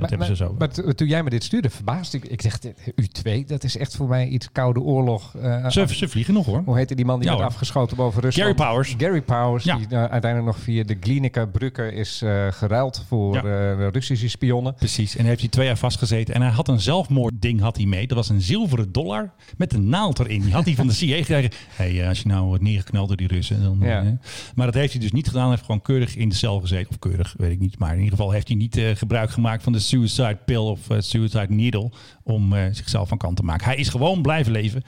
[0.00, 0.54] maar, hebben ze zo.
[0.58, 2.24] Maar, maar toen jij me dit stuurde, verbaasde ik.
[2.24, 2.66] Ik dacht,
[3.02, 5.34] U2, dat is echt voor mij iets koude oorlog.
[5.36, 6.62] eh, ze, af- ze vliegen nog hoor.
[6.64, 7.52] hoe heette die man die Ja, werd hoor.
[7.52, 8.56] afgeschoten boven Rusland?
[8.58, 8.94] Gary Powers.
[8.98, 9.76] Gary Powers, Ja.
[9.76, 13.42] die eh, uiteindelijk nog via de Glienicke brugge is eh, geruild voor Ja.
[13.78, 14.74] eh, Russische spionnen.
[14.74, 16.34] Precies, en heeft hij twee jaar vastgezeten.
[16.34, 18.06] En hij had een zelfmoordding had hij mee.
[18.06, 20.40] Dat was een zilveren dollar met een naald erin.
[20.42, 21.50] Die had hij van de CIA gekregen.
[21.68, 23.62] Hey, als je nou wordt neergeknald door die Russen.
[23.62, 24.18] Dan, Ja.
[24.54, 25.42] maar dat heeft hij dus niet gedaan.
[25.42, 26.90] Hij heeft gewoon keurig in de cel gezeten.
[26.90, 27.78] Of keurig, weet ik niet.
[27.78, 30.96] Maar in ieder geval heeft hij niet gebruik gemaakt van de suicide pill of eh,
[31.00, 31.90] suicide needle.
[32.22, 33.66] Om eh, zichzelf van kant te maken.
[33.66, 34.82] Hij is gewoon blijven leven.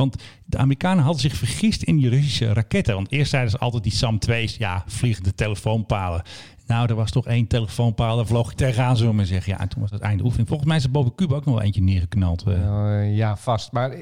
[0.00, 2.94] Want de Amerikanen hadden zich vergist in die Russische raketten.
[2.94, 6.22] Want eerst zeiden ze altijd die SAM-2's, ja, vliegende telefoonpalen.
[6.66, 9.52] Nou, er was toch één telefoonpaal, daar vloog ik tegenaan, zullen we maar zeggen.
[9.52, 10.48] Ja, en toen was het einde oefening.
[10.48, 12.42] Volgens mij is er boven Cuba ook nog wel eentje neergeknald.
[12.42, 12.98] eh.
[13.02, 13.72] Eh, ja, vast.
[13.72, 13.96] Maar,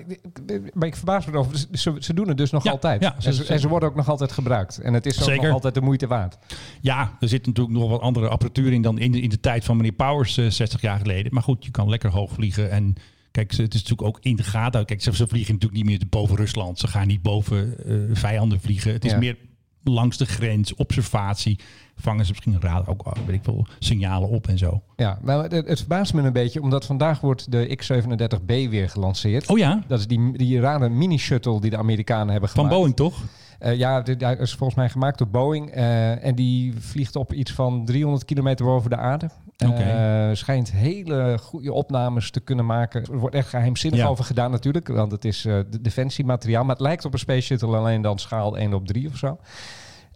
[0.75, 1.67] maar ik verbaas me erover.
[1.73, 3.03] Ze, ze doen het dus nog Ja, altijd.
[3.03, 4.79] ja, en, ze, en ze worden ook nog altijd gebruikt.
[4.79, 5.43] En het is ook Zeker.
[5.45, 6.39] nog altijd de moeite waard.
[6.81, 9.65] Ja, er zit natuurlijk nog wat andere apparatuur in dan in de, in de tijd
[9.65, 11.35] van meneer Powers eh, 60 jaar geleden.
[11.35, 12.71] Maar goed, je kan lekker hoog vliegen.
[12.71, 12.95] En
[13.39, 14.85] kijk, ze- het is natuurlijk ook in de gaten.
[14.85, 16.79] Kijk, ze, vliegen natuurlijk niet meer boven Rusland.
[16.79, 18.93] Ze gaan niet boven eh, vijanden vliegen.
[18.93, 19.19] Het is Ja.
[19.19, 19.37] meer
[19.85, 21.59] langs de grens, observatie.
[21.97, 24.83] Vangen ze misschien radar ook, weet ik veel, signalen op en zo.
[24.97, 29.49] Ja, maar het, het verbaast me een beetje, omdat vandaag wordt de X-37B weer gelanceerd.
[29.51, 32.75] Oh ja, Dat is die, die rare mini-shuttle die de Amerikanen hebben van gemaakt.
[32.77, 33.23] Boeing toch?
[33.59, 35.71] Eh, ja, dit is volgens mij gemaakt door Boeing.
[35.71, 39.31] eh, en die vliegt op iets van 300 kilometer boven de aarde.
[39.63, 43.03] Eh, schijnt hele goede opnames te kunnen maken.
[43.05, 44.07] Er wordt echt geheimzinnig Ja.
[44.07, 46.63] over gedaan natuurlijk, want het is de defensiemateriaal.
[46.65, 49.39] Maar het lijkt op een Space Shuttle, alleen dan schaal 1 op 3 of zo.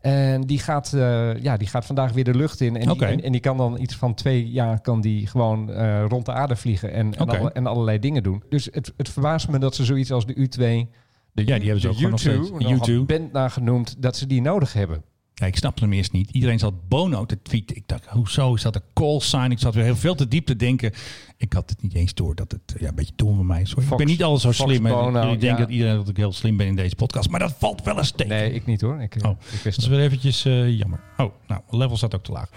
[0.00, 2.76] En die gaat, eh, ja, die gaat vandaag weer de lucht in.
[2.76, 5.72] En, die, en, en die kan dan iets van twee jaar kan die gewoon
[6.09, 7.38] rond de aarde vliegen en, en, Oké.
[7.38, 8.42] alle- en allerlei dingen doen.
[8.48, 11.81] Dus het, het verbaast me dat ze zoiets als de U2, de, Ja, die hebben
[11.81, 12.48] ze ook de gewoon nog steeds.
[12.50, 12.92] U2, nog U2.
[12.92, 15.02] een band naar genoemd, dat ze die nodig hebben.
[15.35, 16.31] Ja, ik snapte hem eerst niet.
[16.31, 17.77] Iedereen zat Bono te tweeten.
[17.77, 19.51] Ik dacht, hoezo is dat een call sign?
[19.51, 20.92] Ik zat weer heel veel te diep te denken.
[21.37, 23.73] Ik had het niet eens door dat het ja, een beetje dom van mij is.
[23.73, 24.83] Fox- ik ben niet alles zo Fox slim.
[24.83, 25.57] Bono, denken ja.
[25.57, 27.31] dat iedereen dat ik heel slim ben in deze podcast.
[27.31, 28.37] Maar dat valt wel eens tegen.
[28.37, 29.01] Nee, ik niet hoor.
[29.03, 31.01] Ik, Oh, ik wist Dat is weer eventjes eh, jammer.
[31.16, 32.51] Oh, nou, level staat ook te laag.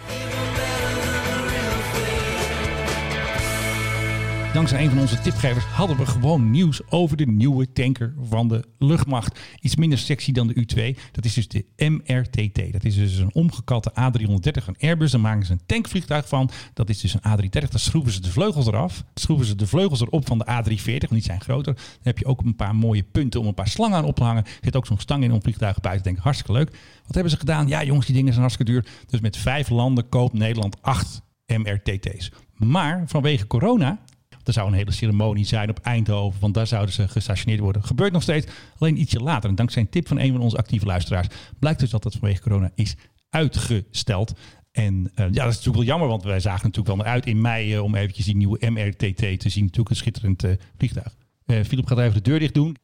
[4.56, 8.66] Dankzij een van onze tipgevers hadden we gewoon nieuws over de nieuwe tanker van de
[8.78, 9.40] luchtmacht.
[9.62, 11.00] Iets minder sexy dan de U2.
[11.12, 12.72] Dat is dus de MRTT.
[12.72, 15.12] Dat is dus een omgekatte A330 van Airbus.
[15.12, 16.50] Daar maken ze een tankvliegtuig van.
[16.74, 17.50] Dat is dus een A330.
[17.50, 18.96] Daar schroeven ze de vleugels eraf.
[18.96, 21.74] Dan schroeven ze de vleugels erop van de A340, want die zijn groter.
[21.74, 24.24] Dan heb je ook een paar mooie punten om een paar slangen aan op te
[24.24, 24.44] hangen.
[24.44, 26.30] Er zit ook zo'n stang in om vliegtuigen buiten te denken.
[26.30, 26.70] Hartstikke leuk.
[27.06, 27.68] Wat hebben ze gedaan?
[27.68, 28.86] Ja, jongens, die dingen zijn hartstikke duur.
[29.10, 32.32] Dus met vijf landen koopt Nederland acht MRTT's.
[32.56, 34.00] Maar vanwege corona
[34.48, 37.84] er zou een hele ceremonie zijn op Eindhoven, want daar zouden ze gestationeerd worden.
[37.84, 39.50] Gebeurt nog steeds, alleen ietsje later.
[39.50, 41.28] En dankzij een tip van een van onze actieve luisteraars
[41.60, 42.96] blijkt dus dat het vanwege corona is
[43.30, 44.34] uitgesteld.
[44.72, 47.42] En eh, ja, dat is natuurlijk wel jammer, want wij zagen natuurlijk wel uit in
[47.42, 49.64] mei eh, om eventjes die nieuwe MRTT te zien.
[49.64, 51.16] Natuurlijk een schitterend eh, vliegtuig.
[51.46, 52.78] Philip gaat even de deur dicht doen.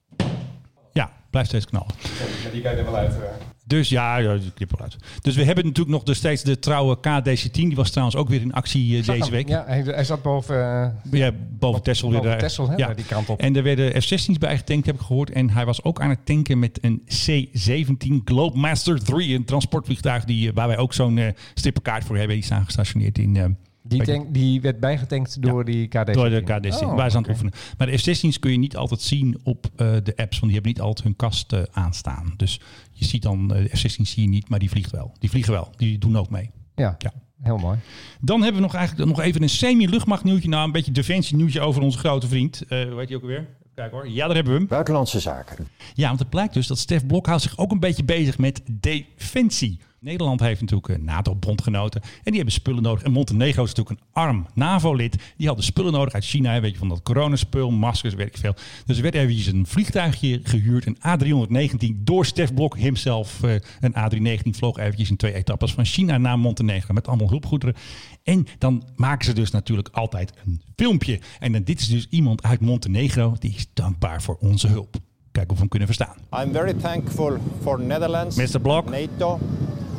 [0.94, 1.94] Ja, blijft steeds knallen.
[2.52, 3.18] die kan je er wel uit.
[3.66, 4.96] Dus ja, ja die knip wel uit.
[5.22, 7.52] Dus we hebben natuurlijk nog steeds de trouwe KDC-10.
[7.52, 9.48] Die was trouwens ook weer in actie eh, deze week.
[9.48, 12.22] Ja, hij, hij zat boven, eh, Ja, boven Texel weer.
[12.22, 12.68] boven daar.
[12.70, 12.94] Hè, ja.
[12.94, 13.40] die kant op.
[13.40, 15.30] En er werden F-16's bij getankt, heb ik gehoord.
[15.30, 19.36] En hij was ook aan het tanken met een C-17 Globemaster 3.
[19.36, 22.36] Een transportvliegtuig die, eh, waar wij ook zo'n eh stippenkaart voor hebben.
[22.36, 23.58] Die staan gestationeerd in...
[23.92, 26.14] die, tank, die werd bijgetankt door die KD.
[26.14, 27.44] door de KDC, Oh, waar ze aan het oké.
[27.44, 27.54] oefenen.
[27.78, 30.72] Maar de F-16's kun je niet altijd zien op eh, de apps, want die hebben
[30.72, 32.34] niet altijd hun kast eh, aanstaan.
[32.38, 32.60] Dus
[32.92, 35.12] je ziet dan, eh, de F-16 zie je niet, maar die vliegt wel.
[35.20, 36.50] Die vliegen wel, die doen ook mee.
[36.76, 37.14] Ja, Ja.
[37.42, 37.78] heel mooi.
[38.22, 40.50] Dan hebben we nog eigenlijk nog even een semi-luchtmachtnieuwtje.
[40.50, 42.62] Nou, een beetje defensie-nieuwtje over onze grote vriend.
[42.68, 43.48] Eh hoe heet hij ook alweer?
[43.76, 44.10] Kijk hoor.
[44.10, 44.68] Ja, daar hebben we hem.
[44.68, 45.68] Buitenlandse zaken.
[45.94, 48.62] Ja, want het blijkt dus dat Stef Blok houdt zich ook een beetje bezig met
[48.72, 49.80] defensie.
[50.02, 53.04] Nederland heeft natuurlijk een NATO-bondgenoten en die hebben spullen nodig.
[53.04, 55.34] En Montenegro is natuurlijk een arm NAVO-lid.
[55.38, 58.54] Die hadden spullen nodig uit China, weet je, van dat coronaspul, maskers, weet ik veel.
[58.86, 63.44] Dus er werd eventjes een vliegtuigje gehuurd, een A319, door Stef Blok hemzelf.
[63.44, 67.76] Eh, een A319 vloog eventjes in twee etappes van China naar Montenegro met allemaal hulpgoederen.
[68.24, 71.20] En dan maken ze dus natuurlijk altijd een filmpje.
[71.40, 75.00] En dan, dit is dus iemand uit Montenegro die is dankbaar voor onze hulp.
[75.32, 76.16] Kijken of we hem kunnen verstaan.
[76.34, 78.62] I'm very thankful for Netherlands, Mr.
[78.62, 78.90] Blok.
[78.90, 79.40] NATO,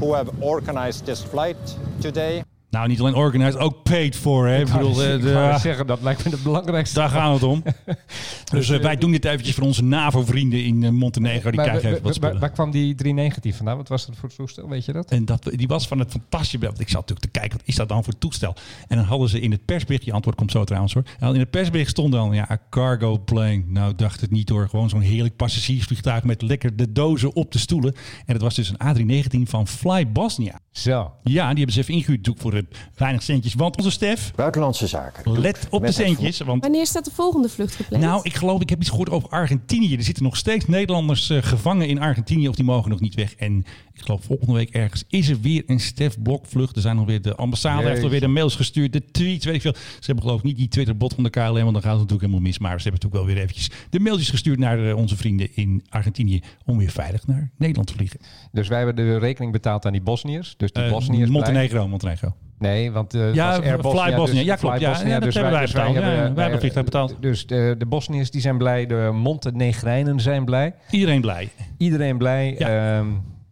[0.00, 2.42] who have organized this flight today.
[2.72, 4.46] Nou, niet alleen organized, ook paid for.
[4.46, 4.60] Hè?
[4.60, 6.98] Ik bedoel, eh, ik zeggen, dat lijkt me het belangrijkste.
[6.98, 7.62] daar gaan we het om.
[8.52, 11.50] dus eh, wij doen dit eventjes voor onze NAVO-vrienden in eh, Montenegro.
[11.50, 12.40] Die krijgen even wat wa- wa- spullen.
[12.40, 13.76] waar kwam die 319 vandaan?
[13.76, 14.68] Wat was dat voor toestel?
[14.68, 15.10] Weet je dat?
[15.10, 16.56] En dat, die was van het fantastische.
[16.66, 18.54] Ik zat natuurlijk te kijken, wat is dat dan voor toestel?
[18.88, 21.02] En dan hadden ze in het persbericht, je antwoord komt zo trouwens hoor.
[21.18, 23.62] En in het persbericht stond dan, ja, cargo plane.
[23.66, 24.68] Nou, dacht het niet hoor.
[24.68, 27.94] Gewoon zo'n heerlijk passagiersvliegtuig met lekker de dozen op de stoelen.
[28.26, 30.58] En het was dus een A319 van Fly Bosnia.
[30.70, 31.12] Zo.
[31.22, 33.54] Ja, die hebben ze even ingehuurd voor eh, weinig centjes.
[33.54, 35.40] Want onze Stef, Buitenlandse zaken.
[35.40, 36.38] let op de centjes.
[36.40, 38.02] Want Wanneer staat de volgende vlucht gepland?
[38.04, 39.96] Nou, ik geloof, ik heb iets gehoord over Argentinië.
[39.96, 43.34] Er zitten nog steeds Nederlanders eh, gevangen in Argentinië of die mogen nog niet weg.
[43.34, 46.76] En ik geloof volgende week ergens is er weer een Stef Blok vlucht.
[46.76, 48.04] Er zijn alweer de ambassade heeft Jeetje.
[48.04, 49.74] alweer de mails gestuurd, de tweets, weet ik veel.
[49.74, 52.20] Ze hebben geloof ik niet die Twitterbot van de KLM, want dan gaat het natuurlijk
[52.20, 52.58] helemaal mis.
[52.58, 55.84] Maar ze hebben natuurlijk wel weer eventjes de mailtjes gestuurd naar eh, onze vrienden in
[55.88, 58.20] Argentinië om weer veilig naar Nederland te vliegen.
[58.52, 60.54] Dus wij hebben de rekening betaald aan die Bosniërs.
[60.56, 61.30] Dus die Eh, Bosniërs.
[61.30, 62.34] Montenegro, Montenegro.
[62.62, 64.38] Nee, want eh, Ja, was Air Fly Bosnia.
[64.38, 64.76] Dus Ja, klopt.
[64.76, 65.94] Fly Ja, dat dus hebben wij dus betaald.
[65.94, 67.16] Ja, wij wij hebben vliegtuig betaald.
[67.20, 70.74] Dus de, de Bosniërs die zijn blij, de Montenegrijnen zijn blij.
[70.90, 71.48] Iedereen blij.
[71.78, 72.54] Iedereen blij.
[72.58, 72.68] Ja.
[72.68, 73.04] Ja,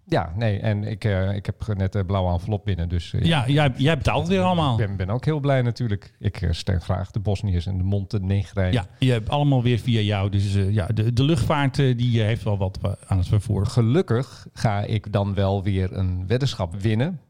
[0.07, 2.89] ja nee, en ik, eh, ik heb net een blauwe envelop binnen.
[2.89, 4.81] Dus eh, Ja, jij, jij betaalt het weer allemaal.
[4.81, 6.13] ik ben, ben ook heel blij natuurlijk.
[6.19, 8.73] Ik eh, steun graag de Bosniërs en de Montenegrijnen.
[8.73, 10.31] Ja, je hebt allemaal weer via jou.
[10.31, 13.29] Dus eh, ja, de, de luchtvaart eh, die eh, heeft wel wat eh, aan het
[13.29, 13.67] vervoer.
[13.67, 17.21] Gelukkig ga ik dan wel weer een weddenschap winnen.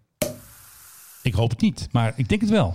[1.23, 2.75] Ik hoop het niet, maar ik denk het wel.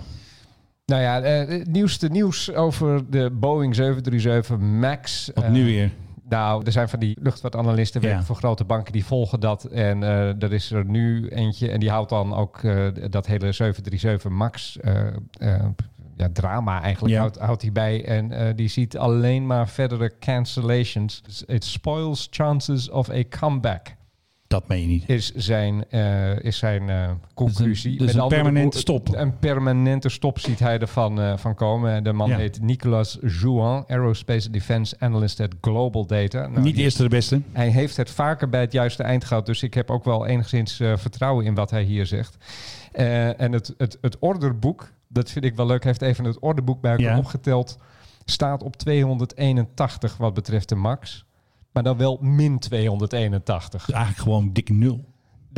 [0.86, 5.30] Nou ja, eh, het nieuwste nieuws over de Boeing 737 MAX.
[5.34, 5.90] Wat Eh, nu weer?
[6.28, 8.24] Nou, er zijn van die luchtvaartanalisten werken Ja.
[8.26, 9.64] voor grote banken die volgen dat.
[9.64, 12.60] En eh, er is er nu eentje en die houdt dan ook
[13.10, 15.64] dat hele 737 MAX eh,
[16.16, 17.20] ja, drama eigenlijk Ja.
[17.20, 18.04] houdt, houdt hij bij.
[18.04, 21.22] En die ziet alleen maar verdere cancellations.
[21.46, 23.94] It spoils chances of a comeback.
[24.48, 25.08] Dat meen je niet.
[25.08, 27.98] is zijn, eh, is zijn eh, conclusie.
[27.98, 29.14] dus een andere permanente woorden, stop.
[29.20, 32.04] Een permanente stop ziet hij ervan eh, van komen.
[32.04, 32.36] De man Ja.
[32.36, 36.46] heet Nicolas Jouan, Aerospace Defense Analyst at Global Data.
[36.46, 37.40] Nou, niet de eerste de beste.
[37.52, 39.46] Hij heeft het vaker bij het juiste eind gehad.
[39.46, 42.36] Dus ik heb ook wel enigszins vertrouwen in wat hij hier zegt.
[42.92, 45.84] En het, het, het orderboek, dat vind ik wel leuk.
[45.84, 47.18] Heeft even het orderboek bij elkaar Ja.
[47.18, 47.78] opgeteld.
[48.24, 51.24] Staat op 281 wat betreft de max.
[51.76, 53.84] Maar dan wel min 281.
[53.84, 55.04] Dus eigenlijk gewoon dikke nul.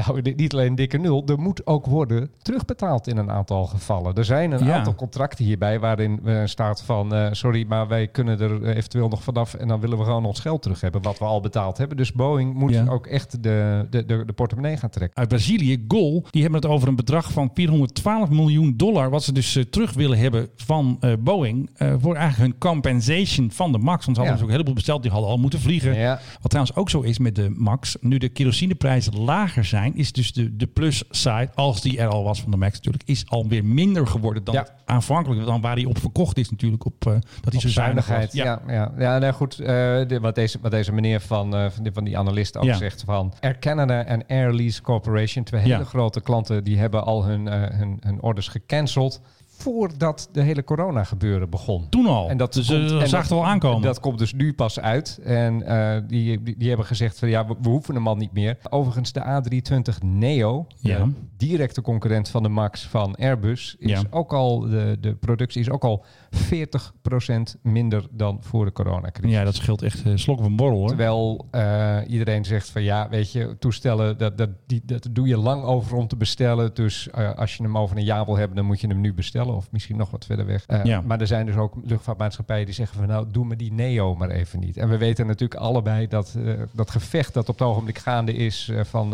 [0.07, 1.23] Nou, dit- niet alleen dikke nul.
[1.27, 4.15] Er moet ook worden terugbetaald in een aantal gevallen.
[4.15, 4.77] Er zijn een Ja.
[4.77, 7.15] aantal contracten hierbij waarin eh, staat van...
[7.15, 9.55] eh, sorry, maar wij kunnen er eventueel nog vanaf...
[9.55, 11.97] en dan willen we gewoon ons geld terug hebben, wat we al betaald hebben.
[11.97, 12.87] Dus Boeing moet Ja.
[12.89, 15.17] ook echt de, de, de, de portemonnee gaan trekken.
[15.19, 19.11] Uit Brazilië, Gol, die hebben het over een bedrag van 412 miljoen dollar.
[19.11, 21.71] Wat ze dus eh, terug willen hebben van eh, Boeing.
[21.75, 24.05] eh, voor eigenlijk hun compensation van de MAX.
[24.05, 24.33] Want ze hadden Ja.
[24.33, 25.03] dus ook een heleboel besteld.
[25.03, 26.19] Die hadden al moeten vliegen.
[26.41, 27.97] Wat trouwens ook zo is met de MAX.
[28.01, 29.88] Nu de kerosineprijzen lager zijn.
[29.95, 33.05] Is dus de, de plus side, als die er al was van de MAX natuurlijk.
[33.07, 34.67] Is alweer minder geworden dan Ja.
[34.85, 35.47] aanvankelijk.
[35.47, 36.85] Dan waar hij op verkocht is natuurlijk.
[36.85, 38.07] Op, eh, dat hij zo zuinig was.
[38.07, 38.33] zuinigheid.
[38.33, 38.93] Ja, ja.
[38.99, 39.59] ja nou goed.
[39.59, 42.65] eh, de, wat, deze, wat deze meneer van, eh, van, die, van die analist ook
[42.65, 42.75] Ja.
[42.77, 45.85] zegt van Air Canada en Air Lease Corporation, twee hele Ja.
[45.85, 49.21] grote klanten, die hebben al hun, hun, hun orders gecanceld
[49.59, 51.89] voordat de hele corona gebeuren begon.
[51.89, 52.29] Toen al.
[52.29, 53.83] En dat dus komt- uh, en zag dat- al aankomen.
[53.83, 55.19] Dat komt dus nu pas uit.
[55.25, 58.33] En eh, die, die, die hebben gezegd van ja, we, we hoeven hem al niet
[58.33, 58.59] meer.
[58.71, 60.99] Overigens, de A320 Neo, Ja.
[61.05, 64.03] de directe concurrent van de MAX van Airbus, is Ja.
[64.11, 69.37] ook al, de, de productie is ook al 40% minder dan voor de coronacrisis.
[69.37, 70.89] ja, dat scheelt echt uh, slok of een borrel hoor.
[70.89, 75.37] Terwijl eh, iedereen zegt van ja, weet je, toestellen, dat, dat, die, dat doe je
[75.37, 76.75] lang over om te bestellen.
[76.75, 79.15] Dus eh, als je hem over een jaar wil hebben, dan moet je hem nu
[79.15, 79.48] bestellen.
[79.55, 80.65] Of misschien nog wat verder weg.
[80.67, 81.01] Eh, Ja.
[81.01, 84.31] Maar er zijn dus ook luchtvaartmaatschappijen die zeggen van nou, doe me die Neo maar
[84.31, 84.77] even niet.
[84.77, 88.69] En we weten natuurlijk allebei dat eh, dat gevecht dat op het ogenblik gaande is
[88.69, 89.13] eh, van,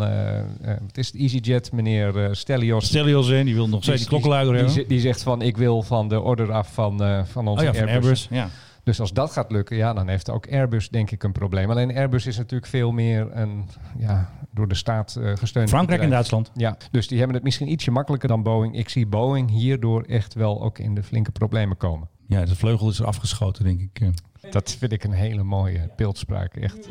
[0.61, 2.85] het is het EasyJet, meneer Stelios.
[2.85, 4.79] Stelios in, die wil nog steeds die klokkenluider die, hebben.
[4.79, 7.79] die, die zegt van ik wil van de order af van, van onze Oh ja,
[7.79, 8.27] van Airbus.
[8.31, 8.49] Ja.
[8.85, 11.69] Dus als dat gaat lukken, ja, dan heeft ook Airbus denk ik een probleem.
[11.69, 13.65] Alleen Airbus is natuurlijk veel meer een
[13.97, 15.69] ja, door de staat eh gesteund.
[15.69, 16.09] Frankrijk en.
[16.09, 16.51] Duitsland.
[16.53, 18.77] Ja, dus die hebben het misschien ietsje makkelijker dan Boeing.
[18.77, 22.07] Ik zie Boeing hierdoor echt wel ook in de flinke problemen komen.
[22.27, 24.11] Ja, de vleugel is er afgeschoten, denk ik.
[24.51, 26.83] Dat vind ik een hele mooie beeldspraak, echt.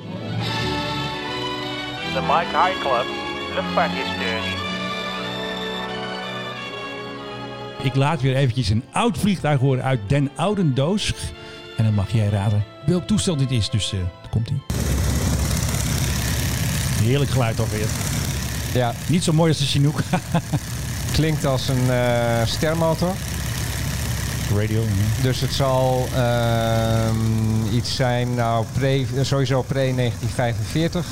[2.15, 3.07] De Mike High Club,
[3.55, 4.63] luchtvaarthistorie.
[7.83, 11.33] Ik laat weer eventjes een oud vliegtuig horen uit Den Oudendoos.
[11.77, 13.71] En dan mag jij raden welk toestel dit is.
[13.71, 14.59] Dus eh daar komt hij.
[17.03, 17.87] Heerlijk geluid alweer.
[18.75, 20.01] Ja, Niet zo mooi als de Chinook.
[21.13, 23.13] klinkt als een eh, stermotor.
[24.57, 24.83] Radio.
[25.23, 31.07] Dus het zal ehm, iets zijn, nou, pre, sowieso pre-1945.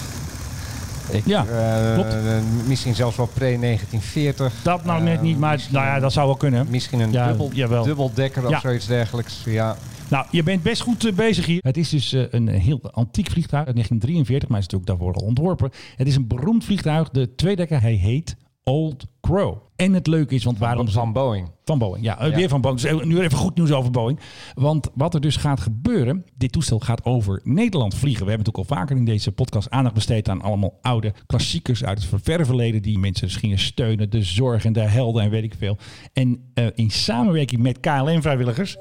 [1.10, 2.12] Ik, Ja, eh, klopt.
[2.12, 2.18] eh,
[2.66, 4.52] misschien zelfs wel pre-1940.
[4.62, 6.66] Dat nou net niet, maar nou ja, dat zou wel kunnen.
[6.70, 7.84] Misschien een Ja, dubbel, jawel.
[7.84, 8.60] dubbeldekker of Ja.
[8.60, 9.34] zoiets dergelijks.
[9.44, 9.76] Ja.
[10.12, 11.60] Nou, je bent best goed eh, bezig hier.
[11.62, 15.26] Het is dus eh, een heel antiek vliegtuig uit 1943, maar is natuurlijk daarvoor al
[15.26, 15.70] ontworpen.
[15.96, 17.80] Het is een beroemd vliegtuig, de tweedekker.
[17.80, 19.56] Hij heet Old Crow.
[19.76, 20.88] En het leuke is, want waarom...
[20.88, 21.48] Van Boeing.
[21.64, 22.18] Van Boeing, ja.
[22.18, 22.36] eh, Ja.
[22.36, 22.80] Weer van Boeing.
[22.80, 24.20] Dus nu even goed nieuws over Boeing.
[24.54, 28.24] Want wat er dus gaat gebeuren, dit toestel gaat over Nederland vliegen.
[28.24, 32.08] We hebben natuurlijk al vaker in deze podcast aandacht besteed aan allemaal oude klassiekers uit
[32.10, 34.10] het verre verleden die mensen dus gingen steunen.
[34.10, 35.78] De zorg en de helden en weet ik veel.
[36.12, 38.76] En eh, in samenwerking met KLM-vrijwilligers...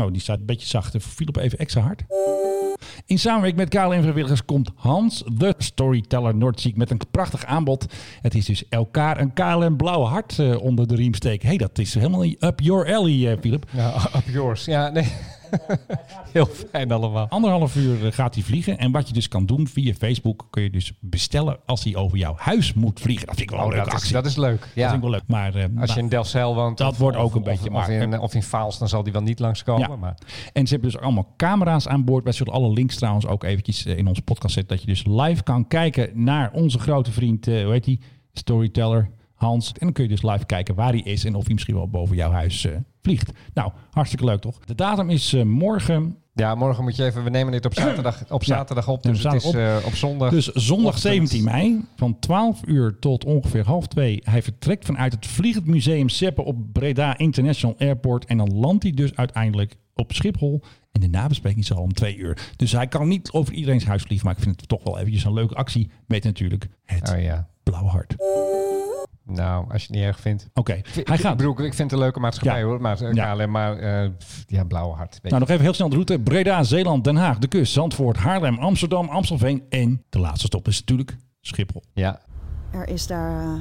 [0.00, 0.96] Oh, die staat een beetje zacht.
[0.98, 2.02] Philip even extra hard.
[3.06, 7.86] In samenwerking met KLM-vrijwilligers komt Hans, de storyteller Noordziek, met een prachtig aanbod.
[8.22, 11.48] Het is dus elkaar een KLM blauwe hart eh, onder de riem steken.
[11.48, 13.66] hey, dat is helemaal up your alley, eh, Philip.
[13.70, 14.64] Ja, up yours.
[14.64, 15.12] Ja, nee.
[16.32, 17.26] Heel fijn allemaal.
[17.28, 18.78] Anderhalf uur eh, gaat hij vliegen.
[18.78, 22.18] En wat je dus kan doen via Facebook, kun je dus bestellen als hij over
[22.18, 23.26] jouw huis moet vliegen.
[23.26, 24.22] Dat vind ik wel een Oh, leuke dat, is, actie.
[24.22, 24.60] dat is leuk.
[24.60, 24.82] Dat Ja.
[24.84, 25.22] vind ik wel leuk.
[25.26, 26.78] Maar, eh, Als nou, je in Delfzijl woont.
[26.78, 29.12] dat of- wordt ook of- een beetje Of, in, of in Vaals, dan zal die
[29.12, 29.88] wel niet langskomen.
[29.90, 29.96] Ja.
[29.96, 30.14] Maar
[30.52, 32.24] En ze hebben dus allemaal camera's aan boord.
[32.24, 34.76] Wij zullen alle links trouwens ook eventjes eh, in onze podcast zetten.
[34.76, 38.00] Dat je dus live kan kijken naar onze grote vriend, eh, hoe heet die?
[38.32, 39.68] Storyteller Hans.
[39.68, 41.88] En dan kun je dus live kijken waar hij is en of hij misschien wel
[41.88, 43.30] boven jouw huis eh, vliegt.
[43.54, 44.58] Nou, hartstikke leuk toch?
[44.58, 46.16] De datum is eh, morgen.
[46.34, 47.24] ja, morgen moet je even...
[47.24, 48.54] We nemen dit op zaterdag, op Ja.
[48.56, 49.02] zaterdag op.
[49.02, 50.30] Dus het is zaterdag eh, op zondag.
[50.30, 51.02] Dus zondag ochtend.
[51.14, 54.20] 17 mei van 12 uur tot ongeveer half 2.
[54.24, 58.24] Hij vertrekt vanuit het Vliegend Museum Seppen op Breda International Airport.
[58.24, 60.62] En dan landt hij dus uiteindelijk op Schiphol.
[60.92, 62.52] En de nabespreking is al om twee uur.
[62.56, 64.26] Dus hij kan niet over iedereen's huis vliegen.
[64.26, 65.90] Maar ik vind het toch wel eventjes een leuke actie.
[66.06, 67.48] Met natuurlijk het Oh ja.
[67.62, 68.14] blauwe hart.
[69.34, 70.48] Nou, als je het niet erg vindt.
[70.54, 71.36] Oké, Ik, hij ik, gaat.
[71.36, 72.64] bedoel, ik vind het een leuke maatschappij Ja.
[72.66, 72.80] hoor.
[72.80, 73.34] Maar, eh, Ja.
[73.34, 74.10] KLM, maar eh,
[74.46, 75.18] ja, blauwe hart.
[75.22, 75.40] Nou, je.
[75.40, 76.18] nog even heel snel de route.
[76.18, 79.62] Breda, Zeeland, Den Haag, de kust, Zandvoort, Haarlem, Amsterdam, Amstelveen.
[79.68, 81.82] En de laatste stop is natuurlijk Schiphol.
[81.92, 82.20] Ja.
[82.72, 83.60] Er is daar uh,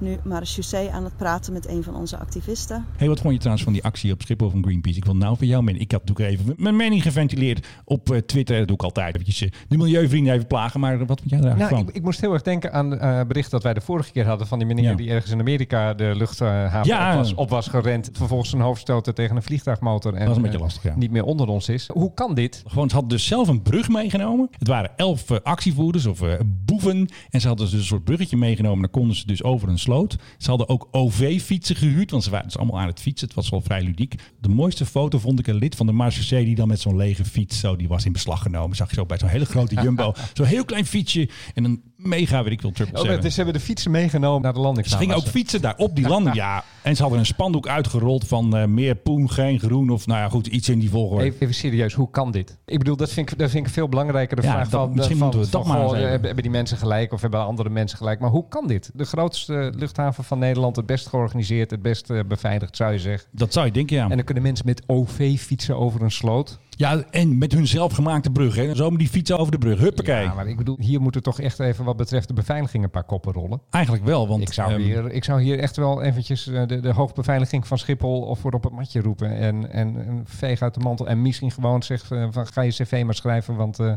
[0.00, 2.84] nu marechaussee aan het praten met een van onze activisten.
[2.96, 4.96] Hey, wat vond je trouwens van die actie op Schiphol van Greenpeace?
[4.96, 5.84] Ik wil nou van jou mening.
[5.84, 8.58] Ik had natuurlijk even mijn mening geventileerd op uh, Twitter.
[8.58, 9.14] Dat doe ik altijd.
[9.14, 10.80] Eventjes uh, de milieuvrienden even plagen.
[10.80, 11.80] Maar wat vond jij daar nou, van?
[11.80, 14.26] Ik, ik, moest heel erg denken aan het uh, bericht dat wij de vorige keer
[14.26, 14.46] hadden...
[14.46, 14.94] van die meneer ja.
[14.94, 17.10] die ergens in Amerika de luchthaven ja.
[17.10, 18.10] op, was, op was gerend.
[18.12, 20.14] Vervolgens zijn hoofd tegen een vliegtuigmotor.
[20.14, 20.96] En, dat is een beetje lastig, ja.
[20.96, 21.88] Niet meer onder ons is.
[21.92, 22.62] Hoe kan dit?
[22.66, 24.48] Gewoon, ze hadden dus zelf een brug meegenomen.
[24.58, 27.08] Het waren elf actievoerders of boeven.
[27.30, 28.80] En ze hadden dus een soort bruggetje meegenomen.
[28.80, 30.16] Dan konden ze dus over een sloot.
[30.38, 33.26] Ze hadden ook OV-fietsen gehuurd, want ze waren dus allemaal aan het fietsen.
[33.26, 34.14] Het was wel vrij ludiek.
[34.40, 37.24] De mooiste foto vond ik een lid van de marechaussee die dan met zo'n lege
[37.24, 38.76] fiets, zo, die was in beslag genomen.
[38.76, 42.42] Zag je zo bij zo'n hele grote jumbo, zo'n heel klein fietsje en een mega,
[42.42, 44.86] weet ik veel, triple oh, Dus ze hebben de fietsen meegenomen naar de landing.
[44.86, 46.64] Ze gingen ook fietsen daar op die landing, ja.
[46.82, 50.28] En ze hadden een spandoek uitgerold van uh, meer poen, geen groen of nou ja,
[50.28, 51.24] goed, iets in die volgorde.
[51.24, 52.58] Even, even serieus, hoe kan dit?
[52.64, 54.94] Ik bedoel, dat vind ik, dat vind ik veel belangrijker de ja, vraag dat, van...
[54.94, 57.44] Misschien van, moeten we van, dat maar goh, hebben, hebben die mensen gelijk of hebben
[57.44, 58.20] andere mensen gelijk?
[58.20, 58.90] Maar hoe kan dit?
[58.94, 63.28] De grootste luchthaven van Nederland, het best georganiseerd, het best uh, beveiligd, zou je zeggen.
[63.32, 64.08] Dat zou je denken, ja.
[64.08, 66.58] En dan kunnen mensen met OV fietsen over een sloot.
[66.78, 68.54] Ja, en met hun zelfgemaakte brug.
[68.54, 68.74] Hè.
[68.74, 69.78] Zo met die fietsen over de brug.
[69.78, 70.22] Huppakee.
[70.22, 73.04] Ja, maar ik bedoel, hier moeten toch echt even wat betreft de beveiliging een paar
[73.04, 73.60] koppen rollen.
[73.70, 74.42] Eigenlijk wel, want...
[74.42, 77.78] Ik zou, um, hier, ik zou hier echt wel eventjes uh, de, de hoogbeveiliging van
[77.78, 79.36] Schiphol of voor op het matje roepen.
[79.36, 81.08] En, en, en veeg uit de mantel.
[81.08, 83.92] En misschien gewoon zeggen uh, van ga je cv maar schrijven, want uh,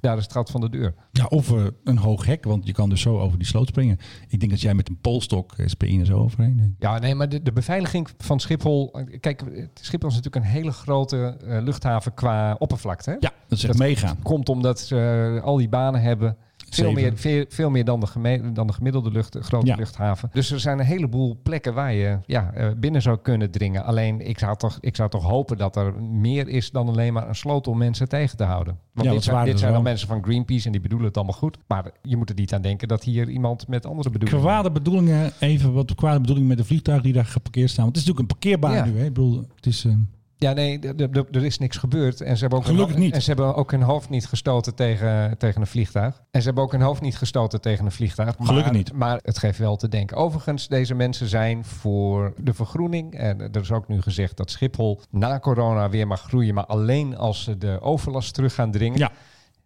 [0.00, 0.94] daar is het gat van de deur.
[1.12, 3.98] Ja, of een hoog hek, want je kan dus zo over die sloot springen.
[4.28, 6.76] Ik denk dat jij met een polstok SPI er zo overheen.
[6.78, 8.96] Ja, nee, maar de, de beveiliging van Schiphol...
[9.20, 9.42] Kijk,
[9.74, 13.10] Schiphol is natuurlijk een hele grote luchthaven qua oppervlakte.
[13.10, 13.16] Hè?
[13.20, 14.16] Ja, dat is echt meegaan.
[14.22, 16.36] komt omdat ze al die banen hebben.
[16.70, 19.76] Veel meer, veel, veel meer dan de, geme, dan de gemiddelde lucht, grote ja.
[19.76, 20.30] luchthaven.
[20.32, 23.84] Dus er zijn een heleboel plekken waar je ja, binnen zou kunnen dringen.
[23.84, 27.28] Alleen ik zou, toch, ik zou toch hopen dat er meer is dan alleen maar
[27.28, 28.78] een sloot om mensen tegen te houden.
[28.92, 31.34] Want ja, dit zijn, dit zijn dan mensen van Greenpeace en die bedoelen het allemaal
[31.34, 31.58] goed.
[31.66, 34.44] Maar je moet er niet aan denken dat hier iemand met andere bedoelingen...
[34.44, 37.84] Kwade bedoelingen, even wat kwade bedoelingen met de vliegtuigen die daar geparkeerd staan.
[37.84, 38.92] Want het is natuurlijk een parkeerbaan Ja.
[38.92, 38.98] nu.
[38.98, 39.04] Hè?
[39.04, 39.84] Ik bedoel, het is...
[39.84, 39.92] eh,
[40.36, 40.78] Ja, nee,
[41.30, 42.20] er is niks gebeurd.
[42.20, 43.14] En ze hebben ook Gelukkig niet.
[43.14, 46.22] En ze hebben ook hun hoofd niet gestoten tegen, tegen een vliegtuig.
[46.30, 48.38] En ze hebben ook hun hoofd niet gestoten tegen een vliegtuig.
[48.38, 48.92] Maar, Gelukkig niet.
[48.92, 50.16] Maar het geeft wel te denken.
[50.16, 53.14] Overigens, deze mensen zijn voor de vergroening.
[53.14, 56.54] En er is ook nu gezegd dat Schiphol na corona weer mag groeien.
[56.54, 58.98] Maar alleen als ze de overlast terug gaan dringen.
[58.98, 59.10] ja,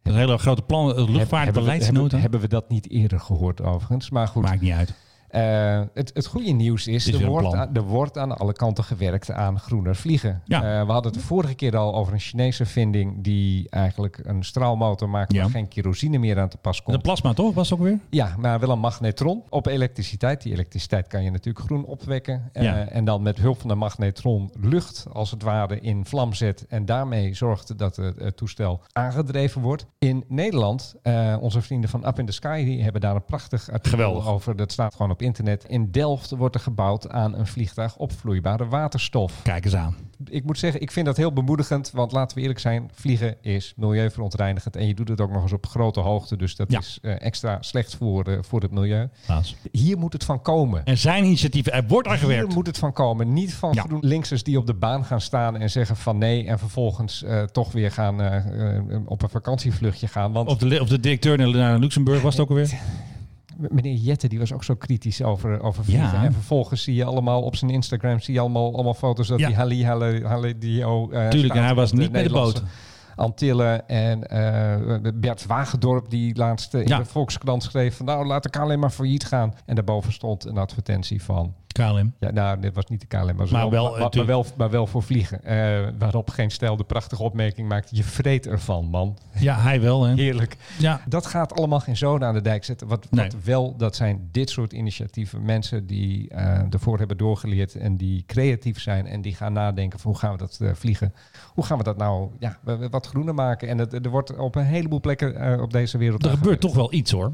[0.03, 0.87] een hele grote plan.
[0.87, 2.01] Het Heb- hebben, we, luchtvaartbeleidsnota.
[2.01, 4.11] hebben, hebben we dat niet eerder gehoord overigens.
[4.11, 4.95] Maar goed, Maakt niet uit.
[5.29, 9.31] Eh, het, het goede nieuws is, er, wordt aan, er wordt aan alle kanten gewerkt
[9.31, 10.43] aan groener vliegen.
[10.45, 10.57] Ja.
[10.81, 14.45] Eh, we hadden het de vorige keer al over een Chinese vinding die eigenlijk een
[14.45, 15.43] straalmotor maakt Ja.
[15.43, 17.03] waar geen kerosine meer aan te pas De komt.
[17.03, 17.99] plasma toch, was het ook weer?
[18.11, 20.43] Ja, maar wel een magnetron op elektriciteit.
[20.43, 22.49] Die elektriciteit kan je natuurlijk groen opwekken.
[22.53, 22.89] Eh, Ja.
[22.89, 26.67] en dan met hulp van de magnetron lucht als het ware in vlam zet.
[26.69, 29.87] En daarmee zorgt dat het, toestel aangedreven wordt.
[29.99, 30.95] In Nederland,
[31.41, 34.27] onze vrienden van Up in the Sky, die hebben daar een prachtig artikel Geweldig.
[34.29, 34.57] over.
[34.57, 35.65] Dat staat gewoon op internet.
[35.69, 39.43] In Delft wordt er gebouwd aan een vliegtuig op vloeibare waterstof.
[39.43, 39.97] Kijk eens aan.
[40.25, 41.91] Ik moet zeggen, ik vind dat heel bemoedigend.
[41.91, 44.77] Want laten we eerlijk zijn, vliegen is milieuverontreinigend.
[44.77, 46.37] En je doet het ook nog eens op grote hoogte.
[46.37, 46.79] Dus dat Ja.
[46.79, 49.09] is eh, extra slecht voor, eh, voor het milieu.
[49.25, 49.57] Klaas.
[49.73, 50.85] Hier moet het van komen.
[50.85, 52.55] Er zijn initiatieven, er wordt aan Hier gewerkt.
[52.55, 53.33] moet het van komen.
[53.33, 53.83] Niet van Ja.
[53.83, 56.47] GroenLinksers die op de baan gaan staan en zeggen van nee.
[56.47, 58.17] En vervolgens eh, toch weer gaan
[59.07, 60.33] op een vakantievluchtje gaan.
[60.33, 62.79] Want Of de, of de directeur naar Luxemburg was het ook alweer.
[63.69, 66.07] meneer Jette die was ook zo kritisch over, over vliegen.
[66.19, 66.25] Ja.
[66.25, 69.47] En vervolgens zie je allemaal op zijn Instagram zie je allemaal, allemaal foto's dat Ja.
[69.47, 71.11] die Halli Halli Halli Dio.
[71.11, 72.63] eh, Tuurlijk, en hij was niet met de boot.
[73.17, 76.99] Antillen en eh, Bert Wagendorp die laatst in Ja.
[76.99, 79.55] de Volkskrant schreef van nou laat de KLM maar failliet gaan.
[79.67, 82.13] En daarboven stond een advertentie van KLM.
[82.21, 84.33] ja, nou, dit was niet de KLM, maar, Maar wel, maar, maar, natuurlijk.
[84.33, 85.45] wel, maar wel voor vliegen.
[85.45, 87.89] Eh, waarop geen stijl de prachtige opmerking maakt.
[87.97, 89.19] Je vreet ervan, man.
[89.39, 90.05] Ja, hij wel.
[90.05, 90.15] Hè.
[90.15, 90.57] Heerlijk.
[90.79, 92.87] Ja, Dat gaat allemaal geen zoden aan de dijk zetten.
[92.87, 93.29] Wat, Nee.
[93.45, 95.45] wel, dat zijn dit soort initiatieven.
[95.45, 99.07] Mensen die eh, ervoor hebben doorgeleerd en die creatief zijn.
[99.07, 101.15] En die gaan nadenken van hoe gaan we dat eh, vliegen.
[101.55, 102.59] Hoe gaan we dat nou ja,
[102.91, 103.69] wat groener maken.
[103.69, 106.25] En het, er wordt op een heleboel plekken eh, op deze wereld...
[106.25, 107.33] er gebeurt toch wel iets hoor.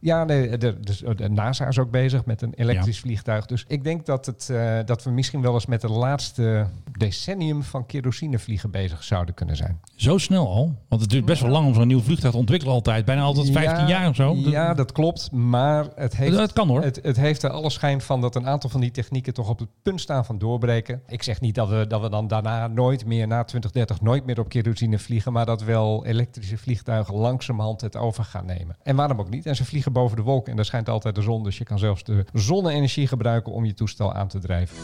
[0.00, 3.46] Ja, nee, de, dus de NASA is ook bezig met een elektrisch vliegtuig.
[3.46, 6.66] Dus ik denk dat, het, eh, dat we misschien wel eens met het laatste
[6.98, 9.80] decennium van kerosinevliegen bezig zouden kunnen zijn.
[9.96, 10.74] Zo snel al.
[10.88, 13.04] Want het duurt best wel lang om zo'n nieuw vliegtuig te ontwikkelen altijd.
[13.04, 14.34] Bijna altijd 15 Ja, jaar of zo.
[14.34, 15.32] Ja, dat klopt.
[15.32, 16.82] Maar het heeft, Dat kan, hoor.
[16.82, 19.58] Het, het heeft er alle schijn van dat een aantal van die technieken toch op
[19.58, 21.02] het punt staan van doorbreken.
[21.06, 24.40] Ik zeg niet dat we, dat we dan daarna nooit meer, na 2030, nooit meer
[24.40, 25.32] op kerosine vliegen.
[25.32, 28.76] Maar dat wel elektrische vliegtuigen langzamerhand het over gaan nemen.
[28.82, 29.46] En waarom ook niet?
[29.46, 31.44] En ze vliegen boven de wolken en daar schijnt altijd de zon.
[31.44, 34.76] Dus je kan zelfs de zonne-energie gebruiken om je toestel aan te drijven.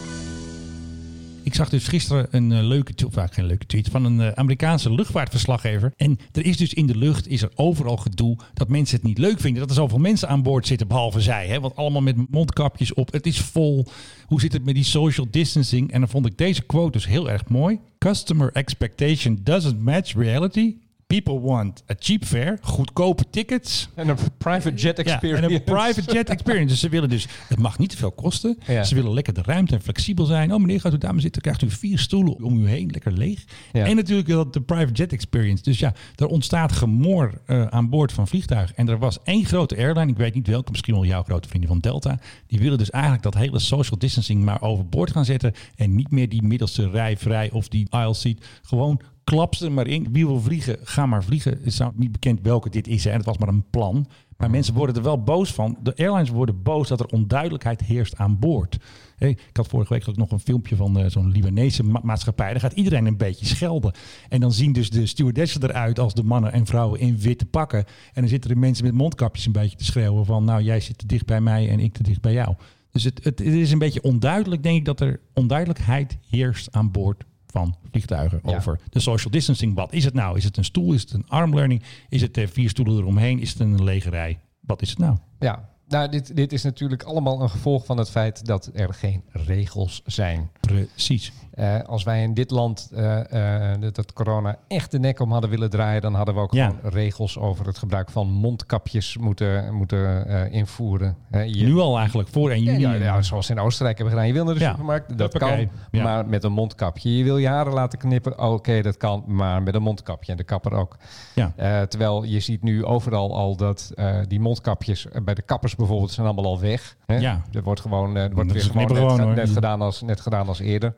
[1.47, 4.33] Ik zag dus gisteren een eh, leuke tweet, eigenlijk geen leuke tweet, van een eh,
[4.35, 5.93] Amerikaanse luchtvaartverslaggever.
[5.97, 9.19] En er is dus in de lucht is er overal gedoe dat mensen het niet
[9.19, 9.61] leuk vinden.
[9.61, 11.47] Dat er zoveel mensen aan boord zitten, behalve zij.
[11.47, 11.61] Hè?
[11.61, 13.13] Want allemaal met mondkapjes op.
[13.13, 13.87] Het is vol.
[14.27, 15.93] Hoe zit het met die social distancing?
[15.93, 17.81] En dan vond ik deze quote dus heel erg mooi.
[17.99, 20.75] Customer expectation doesn't match reality.
[21.07, 23.89] People want a cheap fare, goedkope tickets.
[23.95, 25.47] En een private jet Ja, experience.
[25.47, 26.69] en een private jet experience.
[26.69, 28.59] Dus ze willen dus, het mag niet te veel kosten.
[28.67, 28.85] Ja.
[28.85, 30.53] Ze willen lekker de ruimte en flexibel zijn.
[30.55, 33.13] Oh meneer, gaat u daar maar zitten, krijgt u vier stoelen om u heen, lekker
[33.13, 33.45] leeg.
[33.73, 33.85] Ja.
[33.85, 35.63] En natuurlijk dat de private jet experience.
[35.63, 38.77] Dus ja, er ontstaat gemor eh, aan boord van vliegtuigen.
[38.77, 41.69] En er was één grote airline, ik weet niet welke, misschien wel jouw grote vrienden
[41.71, 42.19] van Delta.
[42.47, 45.53] Die willen dus eigenlijk dat hele social distancing maar overboord gaan zetten.
[45.77, 48.45] En niet meer die middelste rij vrij of die aisle seat.
[48.63, 49.01] Gewoon
[49.31, 50.13] klap ze er maar in.
[50.13, 51.53] Wie wil vliegen, ga maar vliegen.
[51.53, 53.05] Het is niet bekend welke dit is.
[53.05, 53.11] Hè.
[53.11, 54.07] Het was maar een plan.
[54.37, 55.79] Maar mensen worden er wel boos van.
[55.83, 58.77] De airlines worden boos dat er onduidelijkheid heerst aan boord.
[59.19, 62.51] Ik had vorige week ook nog een filmpje van eh, zo'n Libanese ma- maatschappij.
[62.51, 63.93] Daar gaat iedereen een beetje schelden.
[64.29, 67.79] En dan zien dus de stewardessen eruit als de mannen en vrouwen in witte pakken.
[68.13, 70.45] En dan zitten er mensen met mondkapjes een beetje te schreeuwen van...
[70.45, 72.55] nou, jij zit te dicht bij mij en ik te dicht bij jou.
[72.91, 77.25] Dus het, het is een beetje onduidelijk, denk ik, dat er onduidelijkheid heerst aan boord
[77.57, 78.57] van vliegtuigen Ja.
[78.57, 79.75] over de social distancing.
[79.75, 80.37] Wat is het nou?
[80.37, 80.93] Is het een stoel?
[80.93, 81.83] Is het een armlearning?
[82.09, 83.41] Is het eh, vier stoelen eromheen?
[83.41, 84.39] Is het een lege rij?
[84.61, 85.17] Wat is het nou?
[85.39, 89.23] Ja, nou, dit, dit is natuurlijk allemaal een gevolg van het feit dat er geen
[89.31, 90.51] regels zijn.
[90.61, 91.33] Precies.
[91.57, 95.51] Eh, als wij in dit land eh, eh, dat, corona echt de nek om hadden
[95.51, 96.67] willen draaien, dan hadden we ook Ja.
[96.69, 101.17] gewoon regels over het gebruik van mondkapjes moeten, moeten invoeren.
[101.31, 102.83] Je- Nu al eigenlijk voor 1 Ja, juni.
[102.83, 104.29] ja, ja, zoals in Oostenrijk hebben gedaan.
[104.29, 107.17] Je wil naar de supermarkt, dat kan, maar met een mondkapje.
[107.17, 110.31] Je wil je haren laten knippen, oké, dat kan, maar met een mondkapje.
[110.33, 110.97] En de kapper ook.
[111.35, 111.53] Ja.
[111.87, 113.93] Terwijl je ziet nu overal al dat
[114.29, 116.97] die mondkapjes bij de kappers bijvoorbeeld zijn allemaal al weg.
[117.07, 117.17] Hè?
[117.17, 117.43] Ja.
[117.53, 120.59] Er wordt gewoon, er wordt Dat weer gewoon, net, gewoon, gedaan als, net gedaan als
[120.61, 120.95] eerder.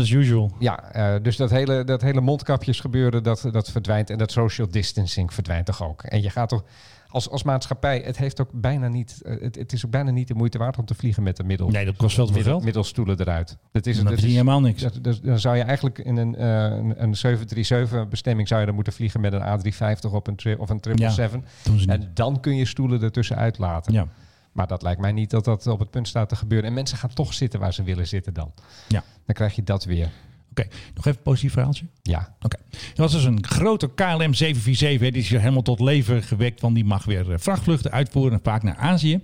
[0.00, 0.52] As usual.
[0.58, 4.10] Ja, eh, dus dat hele, dat hele mondkapjes gebeuren, dat, dat verdwijnt.
[4.10, 6.02] En dat social distancing verdwijnt toch ook.
[6.02, 6.64] En je gaat toch
[7.08, 10.28] als, als maatschappij, het, heeft ook bijna niet, eh, het, het is ook bijna niet
[10.28, 11.68] de moeite waard om te vliegen met een middel.
[11.68, 13.56] Nee, dat kost te veel middel, middelstoelen eruit.
[13.72, 14.82] Dat is, Dan dat is- helemaal niks.
[14.82, 18.66] dat- dat- dan zou je eigenlijk in een, eh, een, een 737 bestemming zou je
[18.66, 21.62] dan moeten vliegen met een A350 op een tri- of een 777.
[21.62, 22.04] doen ze niet.
[22.04, 23.92] En dan kun je stoelen ertussen uitlaten.
[23.92, 24.06] Ja.
[24.52, 26.68] Maar dat lijkt mij niet dat dat op het punt staat te gebeuren.
[26.68, 28.52] En mensen gaan toch zitten waar ze willen zitten dan.
[28.88, 29.04] Ja.
[29.26, 30.10] Dan krijg je dat weer.
[30.50, 31.86] Oké, nog even een positief verhaaltje.
[32.02, 32.36] Ja.
[32.40, 32.56] Oké.
[32.70, 35.00] Er was dus een grote KLM 747.
[35.00, 36.60] hè, Die is hier helemaal tot leven gewekt.
[36.60, 38.40] Want die mag weer eh, vrachtvluchten uitvoeren.
[38.42, 39.20] Vaak naar Azië.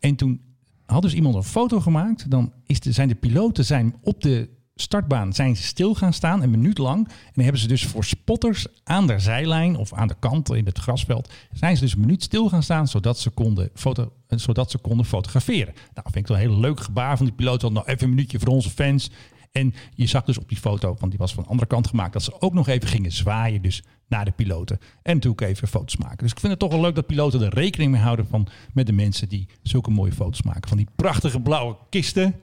[0.00, 0.40] En toen
[0.86, 2.30] had dus iemand een foto gemaakt.
[2.30, 4.48] Dan is de, zijn de piloten zijn op de
[4.80, 6.42] startbaan zijn ze stil gaan staan.
[6.42, 7.08] Een minuut lang.
[7.34, 9.76] En hebben ze dus voor spotters aan de zijlijn.
[9.76, 11.32] Of aan de kant in het grasveld.
[11.52, 12.88] Zijn ze dus een minuut stil gaan staan.
[12.88, 15.74] Zodat ze konden, foto, eh, zodat ze konden fotograferen.
[15.94, 17.62] Nou, vind ik wel een heel leuk gebaar van die piloot.
[17.62, 19.10] Want nou even een minuutje voor onze fans.
[19.52, 22.12] En je zag dus op die foto, want die was van de andere kant gemaakt,
[22.12, 24.78] dat ze ook nog even gingen zwaaien dus naar de piloten.
[25.02, 26.18] En natuurlijk even foto's maken.
[26.18, 28.86] Dus ik vind het toch wel leuk dat piloten er rekening mee houden van met
[28.86, 30.68] de mensen die zulke mooie foto's maken.
[30.68, 32.34] Van die prachtige blauwe kisten.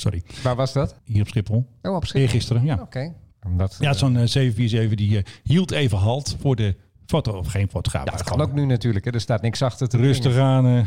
[0.00, 0.96] Sorry, Waar was dat?
[1.04, 1.66] hier op Schiphol.
[1.82, 2.20] Oh, op Schiphol.
[2.20, 2.78] Eergisteren, ja.
[2.80, 3.12] Oké.
[3.46, 6.76] Omdat, Ja, eh, zo'n eh, 747 die eh, hield even halt voor de
[7.06, 8.04] foto, of geen fotograaf.
[8.04, 9.04] ja, dat kan ook nu natuurlijk.
[9.04, 9.10] Hè.
[9.10, 10.66] Er staat niks achter te Rustig aan.
[10.66, 10.86] eh.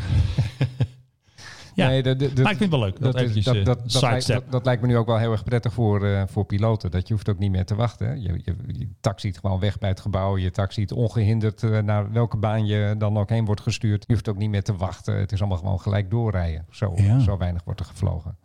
[1.74, 3.00] ja, Nee, dat- dat- maar ik vind het wel leuk.
[3.00, 4.42] Dat, Dat, eventjes, dat, eh, dat, dat, lijkt, sidestep.
[4.42, 6.90] dat, dat lijkt me nu ook wel heel erg prettig voor, eh, voor piloten.
[6.90, 8.06] Dat je hoeft ook niet meer te wachten.
[8.06, 8.12] hè.
[8.12, 10.36] Je, je, je taxiet gewoon weg bij het gebouw.
[10.38, 14.04] Je taxiet ongehinderd eh, naar welke baan je dan ook heen wordt gestuurd.
[14.06, 15.14] Je hoeft ook niet meer te wachten.
[15.14, 16.66] Het is allemaal gewoon gelijk doorrijden.
[16.70, 17.18] Zo, Ja.
[17.18, 18.36] zo weinig wordt er gevlogen.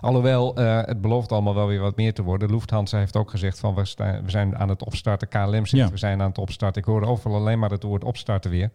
[0.00, 2.50] Alhoewel, eh, het belooft allemaal wel weer wat meer te worden.
[2.50, 5.28] Lufthansa heeft ook gezegd van we, sta- we zijn aan het opstarten.
[5.28, 5.90] KLM zegt Ja.
[5.90, 6.80] we zijn aan het opstarten.
[6.82, 8.70] Ik hoor overal alleen maar het woord opstarten weer.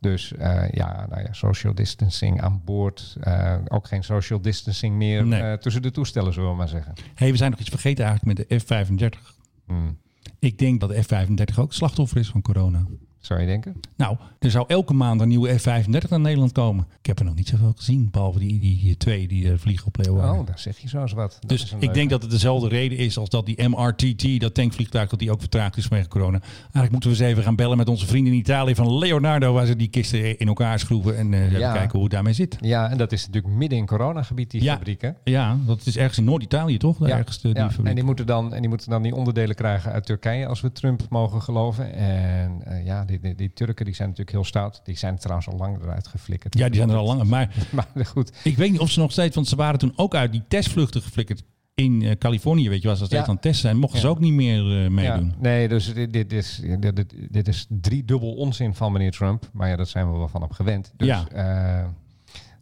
[0.00, 3.16] Dus eh, ja, nou ja, social distancing aan boord.
[3.20, 5.58] Eh, ook geen social distancing meer Nee.
[5.58, 6.92] tussen de toestellen, zullen we maar zeggen.
[7.14, 9.34] hey, we zijn nog iets vergeten eigenlijk met de F-35.
[9.66, 9.98] Hmm.
[10.38, 12.86] Ik denk dat de F-35 ook slachtoffer is van corona.
[13.20, 13.74] Zou je denken?
[13.96, 16.86] Nou, er zou elke maand een nieuwe F-35 naar Nederland komen.
[17.00, 19.86] Ik heb er nog niet zoveel gezien, behalve die, die, die twee die er vliegen
[19.86, 20.40] op Leeuwarden.
[20.40, 21.36] Oh, daar zeg je zo eens wat.
[21.40, 21.94] Dat dus ik leuke.
[21.94, 25.40] denk dat het dezelfde reden is als dat die MRTT, dat tankvliegtuig, dat die ook
[25.40, 26.40] vertraagd is vanwege corona.
[26.60, 29.66] Eigenlijk moeten we eens even gaan bellen met onze vrienden in Italië van Leonardo, waar
[29.66, 31.72] ze die kisten in elkaar schroeven en eh, Ja.
[31.72, 32.56] kijken hoe het daarmee zit.
[32.60, 34.72] Ja, en dat is natuurlijk midden in coronagebied, die Ja.
[34.74, 35.10] fabriek, hè?
[35.24, 36.98] Ja, dat is ergens in Noord-Italië toch?
[36.98, 37.68] De Ja, die ja.
[37.70, 37.86] fabriek.
[37.86, 40.72] en die moeten, dan, en die moeten dan die onderdelen krijgen uit Turkije, als we
[40.72, 41.92] Trump mogen geloven.
[41.94, 44.80] En eh, ja, die, die, die Turken die zijn natuurlijk heel stout.
[44.84, 46.58] Die zijn trouwens al lang eruit geflikkerd.
[46.58, 47.26] Ja, die zijn er al langer.
[47.26, 47.54] Maar
[47.94, 50.32] Maar goed, ik weet niet of ze nog steeds, want ze waren toen ook uit
[50.32, 51.42] die testvluchten geflikkerd
[51.74, 53.26] in eh, Californië, weet je, waar ze steeds Ja.
[53.28, 55.26] aan het testen zijn, mochten ze ook niet meer eh, meedoen.
[55.28, 59.50] Ja, nee, dus dit, dit, is, dit, dit, is driedubbel onzin van meneer Trump.
[59.52, 60.92] Maar ja, dat zijn we wel van hem gewend.
[60.96, 61.28] Dus Ja.
[61.28, 61.88] eh,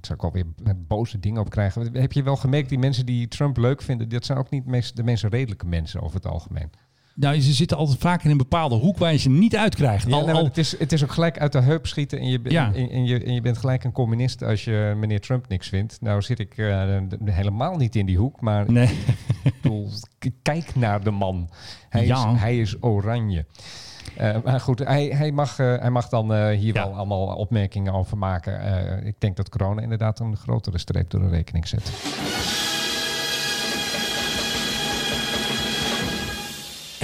[0.00, 0.44] zou ik alweer
[0.76, 1.94] boze dingen op krijgen.
[2.00, 4.64] Heb je wel gemerkt, die mensen die Trump leuk vinden, dat zijn ook niet
[4.96, 6.70] de meest redelijke mensen over het algemeen.
[7.18, 10.12] Nou, ze zitten altijd vaak in een bepaalde hoek waar je ze niet uitkrijgt.
[10.12, 12.72] Al, al, het, is, het is ook gelijk uit de heup schieten en je, Ja.
[12.74, 15.98] en, en je, en je bent gelijk een communist als je meneer Trump niks vindt.
[16.00, 18.88] Nou zit ik eh, helemaal niet in die hoek, maar nee.
[19.42, 21.50] ik bedoel, k- kijk naar de man.
[21.88, 22.32] Hij, Ja.
[22.32, 23.44] is, hij is oranje.
[24.16, 28.18] Eh, maar goed, hij, hij, mag, eh, hij mag dan hier wel allemaal opmerkingen over
[28.18, 29.06] maken.
[29.06, 31.92] Ik denk dat corona inderdaad een grotere streep door de rekening zet.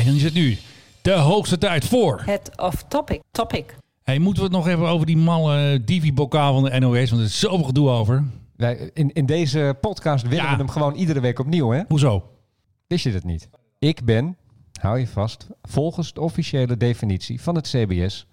[0.02, 0.56] En dan is het nu
[1.02, 2.22] de hoogste tijd voor.
[2.24, 3.20] Het off-topic.
[3.30, 3.76] Topic.
[4.02, 7.10] Hey, moeten we het nog even over die malle Divi-bokaal van de NOS?
[7.10, 8.24] Want er is zoveel gedoe over.
[8.56, 10.50] Wij, in, in deze podcast willen Ja.
[10.50, 11.82] we hem gewoon iedere week opnieuw, hè?
[11.88, 12.24] Hoezo?
[12.86, 13.48] Wist je dat niet?
[13.78, 14.36] Ik ben,
[14.80, 18.26] hou je vast, volgens de officiële definitie van het CBS,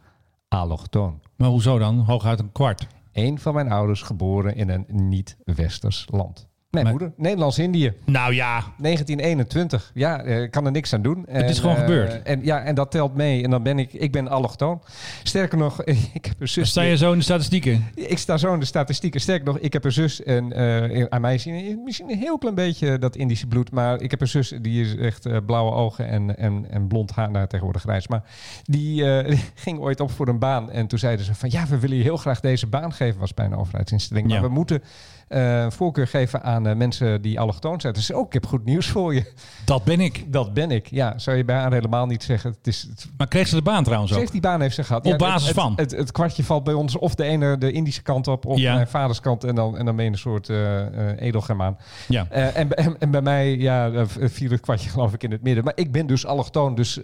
[0.48, 1.22] allochtoon.
[1.36, 2.00] Maar hoezo dan?
[2.00, 2.88] Hooguit een kwart.
[3.12, 6.48] Eén van mijn ouders geboren in een niet-westers land.
[6.70, 7.94] Mijn Maar- moeder, Nederlands-Indië.
[8.06, 8.64] Nou ja.
[8.78, 9.92] 1921.
[9.94, 11.26] Ja, eh, ik kan er niks aan doen.
[11.30, 12.22] Het is gewoon eh, gebeurd.
[12.24, 13.44] En, ja, en dat telt mee.
[13.44, 14.82] En dan ben ik, ik ben allochtoon.
[15.24, 16.70] Sterker nog, ik heb een zus.
[16.70, 17.88] Sta je zo in de statistieken?
[17.96, 19.22] Ik sta zo in de statistieken.
[19.22, 20.24] Sterker nog, ik heb een zus.
[20.24, 23.72] En eh, aan mij zien misschien een heel klein beetje dat Indische bloed.
[23.72, 27.32] Maar ik heb een zus die is echt blauwe ogen en, en, en blond haar.
[27.32, 28.08] Nou, tegenwoordig grijs.
[28.08, 28.24] Maar
[28.64, 29.04] die
[29.56, 30.72] ging ooit op voor een baan.
[30.72, 33.20] En toen zeiden ze van ja, we willen je heel graag deze baan geven.
[33.20, 34.28] Was bij een overheidsinstelling.
[34.28, 34.42] Maar Ja.
[34.44, 34.84] we moeten
[35.30, 37.94] eh, voorkeur geven aan eh, mensen die allochtoon zijn.
[37.94, 39.34] Dus ook, ik heb goed nieuws voor je.
[39.66, 40.24] Dat ben ik.
[40.34, 40.88] Dat ben ik.
[40.90, 42.50] Ja, zou je bij haar helemaal niet zeggen.
[42.58, 44.22] Het is, het, Maar kreeg ze de baan trouwens ze ook?
[44.22, 45.06] heeft die baan heeft ze gehad.
[45.06, 45.74] Op Ja, basis het, van?
[45.76, 48.74] Het, het, kwartje valt bij ons of de ene de Indische kant op, of Ja.
[48.74, 49.44] mijn vaders kant.
[49.44, 51.78] En dan, en dan ben je een soort eh edelgermaan.
[52.08, 52.28] Ja.
[52.30, 55.64] En, en, en bij mij ja, viel het kwartje geloof ik in het midden.
[55.64, 56.76] Maar ik ben dus allochtoon.
[56.76, 57.00] Dus,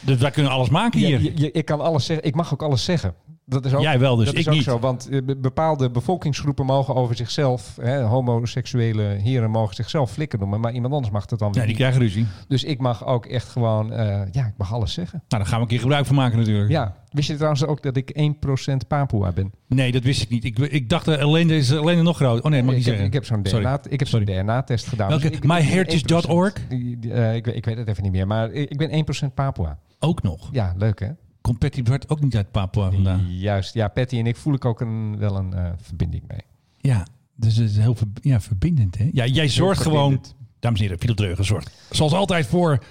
[0.00, 1.20] Dus wij kunnen alles maken hier.
[1.22, 2.26] je- je- ik kan alles zeggen.
[2.26, 3.14] Ik mag ook alles zeggen.
[3.46, 4.62] Dat is ook, Jij wel, dus dat ik is ook niet.
[4.62, 4.78] zo.
[4.78, 10.60] Want eh, be- bepaalde bevolkingsgroepen mogen over zichzelf, hè, homoseksuele heren mogen zichzelf flikken noemen,
[10.60, 12.26] maar iemand anders mag dat dan weer Ja, die krijgen ruzie.
[12.48, 15.22] Dus ik mag ook echt gewoon, eh, ja, ik mag alles zeggen.
[15.28, 16.70] Nou, daar gaan we een keer gebruik van maken natuurlijk.
[16.70, 19.52] Ja, wist je trouwens ook dat ik 1% Papua ben?
[19.68, 20.44] Nee, dat wist ik niet.
[20.44, 22.42] Ik, ik dacht, uh, Elende is Elende nog groot.
[22.42, 23.04] Oh nee, mag ik niet zeggen.
[23.04, 23.42] ik heb zo'n.
[23.42, 23.78] DNA,
[24.24, 25.08] DNA-test gedaan.
[25.08, 25.22] Welke?
[25.28, 26.52] Dus ik- ik ben myheritage.org?
[26.54, 26.70] 1%.
[26.70, 28.90] Die- die, eh, ik, weet- ik weet het even niet meer, maar ik ik ben
[28.90, 29.78] 1% Papua.
[29.98, 30.48] Ook nog.
[30.52, 31.08] Ja, leuk hè?
[31.44, 33.36] Komt Patty Bart ook niet uit Papua vandaan?
[33.36, 36.40] Juist, ja, Patty en ik voel ik ook een, wel een eh, verbinding mee.
[36.78, 38.98] Ja, dus het is heel ver- ja, verbindend.
[38.98, 39.08] Hè?
[39.12, 40.24] Ja, jij zorgt gewoon,
[40.58, 42.84] dames en heren, Philip Dreugen zorgt zoals altijd voor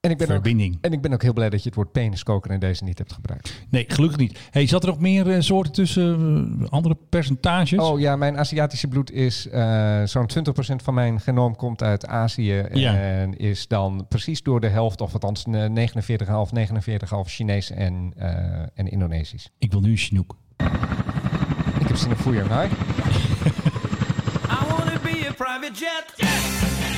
[0.00, 0.78] En ik, ben ook, verbinding.
[0.80, 3.12] en ik ben ook heel blij dat je het woord peniskoker in deze niet hebt
[3.12, 3.66] gebruikt.
[3.70, 4.38] Nee, gelukkig niet.
[4.50, 7.78] Hey, zat er nog meer eh, soorten tussen, eh, andere percentages?
[7.78, 12.64] Oh ja, mijn Aziatische bloed is eh, zo'n 20% van mijn genoom komt uit Azië.
[12.72, 12.94] Ja.
[12.94, 18.32] En is dan precies door de helft, of althans eh, 49,5, 49,5 Chinees en, eh,
[18.74, 19.50] en Indonesisch.
[19.58, 20.36] Ik wil nu een Chinook.
[21.80, 22.68] Ik heb zin in Fuyang Hai.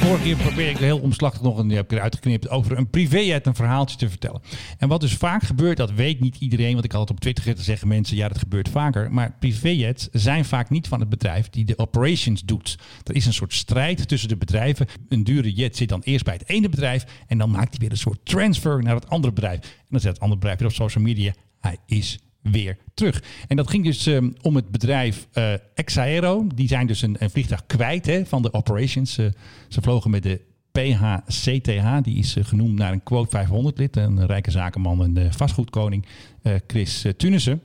[0.00, 3.54] Vorige keer probeer ik heel omslachtig nog een, die heb ik over een privéjet een
[3.54, 4.40] verhaaltje te vertellen.
[4.78, 7.64] En wat dus vaak gebeurt, dat weet niet iedereen, want ik had het op Twitter
[7.64, 9.12] zeggen mensen, ja dat gebeurt vaker.
[9.12, 12.78] Maar privéjets zijn vaak niet van het bedrijf die de operations doet.
[13.04, 14.86] Er is een soort strijd tussen de bedrijven.
[15.08, 17.90] Een dure jet zit dan eerst bij het ene bedrijf en dan maakt hij weer
[17.90, 19.60] een soort transfer naar het andere bedrijf.
[19.60, 23.22] En dan zet het andere bedrijf weer op social media, hij is weer terug.
[23.48, 26.46] En dat ging dus ehm, om het bedrijf eh Exaero.
[26.54, 29.12] Die zijn dus een, een vliegtuig kwijt hè, van de operations.
[29.12, 29.32] Ze-
[29.68, 30.40] vlogen met de
[30.72, 32.02] PHCTH.
[32.04, 33.96] Die is eh, genoemd naar een quote 500 lid.
[33.96, 36.06] Een rijke zakenman en de vastgoedkoning
[36.42, 37.62] eh, Chris eh, Tunissen.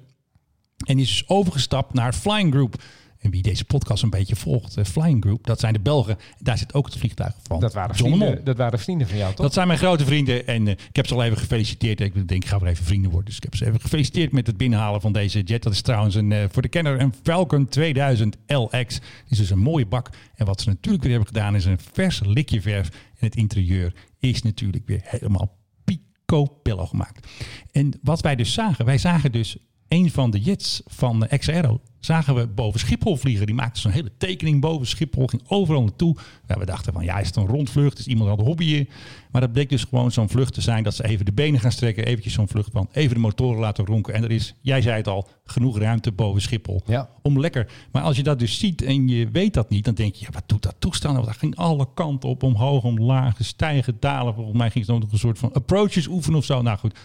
[0.86, 2.84] En die is dus overgestapt naar Flying Group.
[3.26, 6.18] En wie deze podcast een beetje volgt, eh, Flying Group, dat zijn de Belgen.
[6.40, 7.60] Daar zit ook het vliegtuig van.
[7.60, 9.46] Dat waren, John vrienden, dat waren vrienden van jou, toch?
[9.46, 10.48] Dat zijn mijn grote vrienden.
[10.48, 12.00] En eh, ik heb ze al even gefeliciteerd.
[12.00, 13.30] Ik denk, ik ga weer even vrienden worden.
[13.30, 15.64] Dus ik heb ze even gefeliciteerd met het binnenhalen van deze jet.
[15.64, 19.00] Dat is trouwens een, eh, voor de kenner een Falcon 2000 LX.
[19.00, 20.10] Die is dus een mooie bak.
[20.36, 22.90] En wat ze natuurlijk weer hebben gedaan is een vers likje verf.
[22.90, 27.28] En het interieur is natuurlijk weer helemaal picobello gemaakt.
[27.72, 29.58] En wat wij dus zagen, wij zagen dus
[29.88, 33.46] een van de jets van XAero zagen we boven Schiphol vliegen.
[33.46, 36.16] Die maakte zo'n hele tekening boven Schiphol, ging overal naartoe.
[36.48, 38.00] Ja, we dachten van, ja, is het een rondvlucht?
[38.00, 38.90] Is iemand aan het hobbyen?
[39.32, 41.72] Maar dat bleek dus gewoon zo'n vlucht te zijn dat ze even de benen gaan
[41.72, 42.06] strekken.
[42.06, 44.14] Eventjes zo'n vlucht van even de motoren laten ronken.
[44.14, 46.82] En er is, jij zei het al, genoeg ruimte boven Schiphol.
[46.86, 47.10] Ja.
[47.22, 47.72] Om lekker.
[47.92, 50.32] Maar als je dat dus ziet en je weet dat niet, dan denk je, ja,
[50.32, 51.14] wat doet dat toestel?
[51.14, 54.34] Dat ging alle kanten op, omhoog, omlaag, stijgen, dalen.
[54.34, 56.62] Volgens mij ging het ook nog een soort van approaches oefenen of zo.
[56.62, 56.98] Nou goed,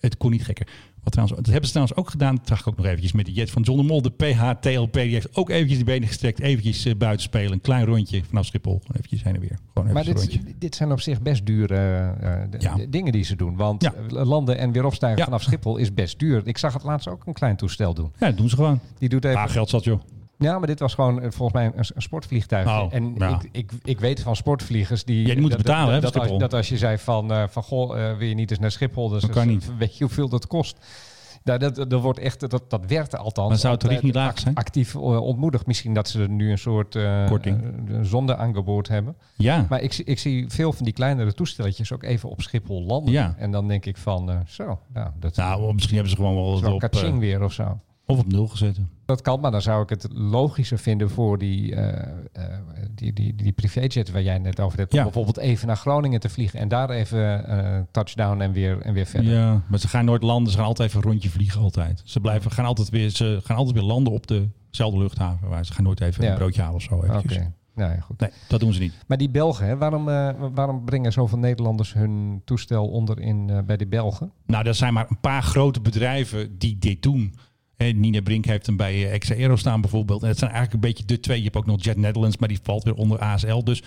[0.00, 0.68] het kon niet gekker.
[1.02, 2.34] Wat trouwens, dat hebben ze trouwens ook gedaan.
[2.36, 4.02] Dat zag ik ook nog eventjes met de jet van John de Mol.
[4.02, 6.40] De PHTLP, die heeft ook eventjes de benen gestrekt.
[6.40, 7.52] Eventjes eh, buiten spelen.
[7.52, 8.78] Een klein rondje vanaf Schiphol.
[8.78, 9.58] Gewoon eventjes heen en weer.
[9.74, 11.74] Gewoon Maar dit, dit zijn op zich best dure
[12.20, 12.74] eh, Ja.
[12.74, 13.56] de dingen die ze doen.
[13.56, 13.92] Want Ja.
[13.94, 15.24] eh, landen en weer opstijgen Ja.
[15.24, 16.42] vanaf Schiphol is best duur.
[16.44, 18.12] Ik zag het laatst ook een klein toestel doen.
[18.18, 18.80] Ja, dat doen ze gewoon.
[18.98, 19.38] Die doet even...
[19.40, 20.00] Ah, geld zat joh.
[20.42, 22.66] Ja, maar dit was gewoon eh, volgens mij een, een sportvliegtuig.
[22.66, 23.28] Oh, en ja.
[23.28, 25.20] ik, ik, ik weet van sportvliegers die...
[25.26, 27.32] Ja, die moeten dat- betalen, hè, dat, voor dat, als, dat als je zei van,
[27.32, 29.08] eh, van goh, eh, wil je niet eens naar Schiphol?
[29.08, 29.76] Dus Dat kan dus, niet.
[29.78, 30.76] Weet je hoeveel dat kost?
[31.44, 33.48] Nou, dat, dat wordt echt, dat, dat werd althans.
[33.48, 34.54] Maar zou het tarief niet laag zijn?
[34.54, 35.66] Actief eh, ontmoedigd.
[35.66, 37.62] Misschien dat ze er nu een soort eh Korting.
[37.88, 39.16] eh, een zondeaangebod hebben.
[39.36, 39.66] Ja.
[39.68, 43.12] Maar ik, zie- ik zie veel van die kleinere toestelletjes ook even op Schiphol landen.
[43.12, 43.34] Ja.
[43.38, 46.60] En dan denk ik van, eh, zo, nou, dat Nou, misschien hebben ze gewoon wel
[46.60, 47.78] wat op, kaching eh, weer of zo.
[48.06, 48.76] of op nul gezet.
[49.12, 52.08] Dat kan, maar dan zou ik het logischer vinden voor die, eh,
[52.94, 54.94] die, die, die privéjet waar jij net over hebt.
[54.94, 58.92] Om bijvoorbeeld even naar Groningen te vliegen en daar even eh, touchdown en weer, en
[58.94, 59.32] weer verder.
[59.32, 60.52] Ja, maar ze gaan nooit landen.
[60.52, 62.02] Ze gaan altijd even een rondje vliegen altijd.
[62.04, 64.26] Ze blijven, gaan altijd weer, ze gaan altijd weer landen op
[64.70, 65.48] dezelfde luchthaven.
[65.48, 66.30] Waar ze gaan nooit even Ja.
[66.30, 66.94] een broodje halen of zo.
[66.94, 67.42] Oké, eventjes.
[67.74, 68.20] nou ja, goed.
[68.20, 68.92] Nee, dat doen ze niet.
[69.06, 70.04] Maar die Belgen, hè, waarom,
[70.54, 74.32] waarom brengen zoveel Nederlanders hun toestel onderin eh, bij die Belgen?
[74.46, 77.34] Nou, er zijn maar een paar grote bedrijven die dit doen.
[77.90, 80.22] Nina Brink heeft hem bij eh, Exaero staan bijvoorbeeld.
[80.22, 81.36] En het zijn eigenlijk een beetje de twee.
[81.36, 83.62] Je hebt ook nog Jet Netherlands, maar die valt weer onder ASL.
[83.64, 83.82] Dus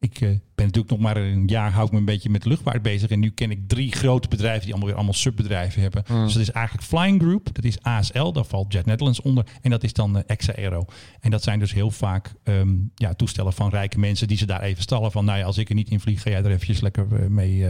[0.00, 2.82] ik eh, ben natuurlijk nog maar een jaar hou ik me een beetje met luchtvaart
[2.82, 3.10] bezig.
[3.10, 6.04] En nu ken ik drie grote bedrijven die allemaal weer allemaal subbedrijven hebben.
[6.06, 6.24] Hmm.
[6.24, 9.46] Dus dat is eigenlijk Flying Group, dat is ASL, daar valt Jet Netherlands onder.
[9.60, 10.84] En dat is dan eh, Exaero.
[11.20, 14.62] En dat zijn dus heel vaak ehm, ja, toestellen van rijke mensen die ze daar
[14.62, 15.12] even stallen.
[15.12, 17.66] Van nou ja, als ik er niet in vlieg, ga jij er eventjes lekker mee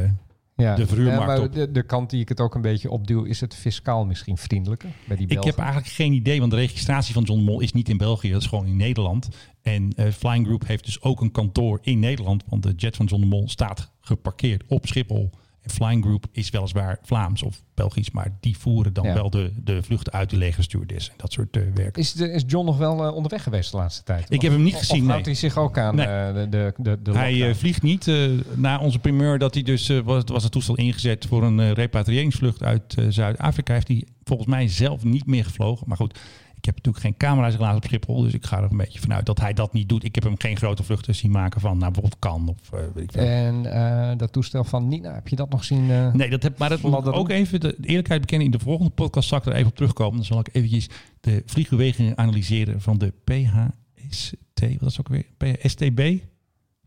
[0.60, 1.52] Ja, de verhuurmarkt maar op.
[1.52, 4.90] De, de kant die ik het ook een beetje opduw, is het fiscaal misschien vriendelijker
[5.08, 7.88] bij die Ik heb eigenlijk geen idee, want de registratie van John Mol is niet
[7.88, 9.28] in België, dat is gewoon in Nederland.
[9.62, 13.06] En eh, Flying Group heeft dus ook een kantoor in Nederland, want de jet van
[13.06, 15.30] John de Mol staat geparkeerd op Schiphol.
[15.62, 19.14] En Flying Group is weliswaar Vlaams of Belgisch, maar die voeren dan Ja.
[19.14, 21.96] wel de, de vluchten uit de legerstewardess en dat soort eh, werk.
[21.96, 24.26] Is, de, is John nog wel eh, onderweg geweest de laatste tijd?
[24.28, 25.34] Ik heb hem niet Of- gezien, Of houdt nee.
[25.34, 26.06] hij zich ook aan Nee.
[26.06, 28.10] eh, de, de, de, de Hij vliegt niet.
[28.54, 32.96] na onze primeur dat hij dus was, was het toestel ingezet voor een repatriëringsvlucht uit
[33.08, 33.72] Zuid-Afrika.
[33.72, 35.88] Heeft hij volgens mij zelf niet meer gevlogen.
[35.88, 36.18] Maar goed,
[36.60, 38.22] ik heb natuurlijk geen camera's helaas op Schiphol.
[38.22, 40.04] Dus ik ga er een beetje vanuit dat hij dat niet doet.
[40.04, 43.04] Ik heb hem geen grote vluchten zien maken van nou, bijvoorbeeld Cannes of eh, weet
[43.04, 43.22] ik veel.
[43.22, 45.90] En eh, dat toestel van Nina, heb je dat nog zien?
[45.90, 48.46] eh, Nee, dat heb, maar dat moet ook even de eerlijkheid bekennen.
[48.46, 50.16] In de volgende podcast zal ik er even op terugkomen.
[50.16, 50.88] Dan zal ik eventjes
[51.20, 54.34] de vliegbewegingen analyseren van de PHST.
[54.80, 55.56] Wat is ook weer?
[55.62, 56.00] STB?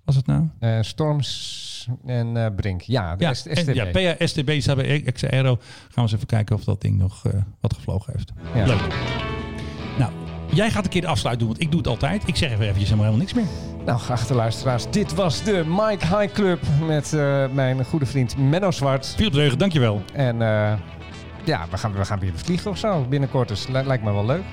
[0.03, 0.47] Was het nou?
[0.83, 2.81] Storms en Brink.
[2.81, 3.73] Ja, de Ja, en- STB.
[3.73, 5.55] ja, PA STB staat bij Exaero.
[5.55, 7.25] Gaan we eens even kijken of dat ding nog
[7.59, 8.31] wat gevlogen heeft.
[8.55, 8.65] Ja.
[8.65, 9.32] Leuk.
[10.53, 12.23] Jij gaat een keer de afsluit doen, want ik doe het altijd.
[12.27, 13.85] Ik zeg even eventjes helemaal, helemaal niks meer.
[13.85, 18.71] Nou, geachte luisteraars, dit was de Mike High Club met eh, mijn goede vriend Menno
[18.71, 19.13] Zwart.
[19.15, 20.01] Philip Dreugen, dankjewel.
[20.13, 20.73] En eh,
[21.43, 23.47] ja, we gaan, we gaan weer vliegen of zo binnenkort.
[23.47, 24.43] Dus li- lijkt me wel leuk.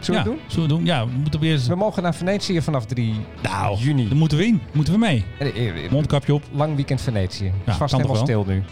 [0.00, 0.50] Zullen ja, we het doen?
[0.50, 0.84] Zullen we doen?
[0.84, 1.60] Ja, we moeten weer.
[1.68, 4.08] We mogen naar Venetië vanaf 3 Nou, juni.
[4.08, 4.60] daar moeten we in.
[4.72, 5.24] Moeten we mee.
[5.38, 6.42] Eh, Mondkapje op.
[6.52, 7.44] Lang weekend Venetië.
[7.64, 8.54] Ja, is vast helemaal stil nu.
[8.54, 8.64] Gaan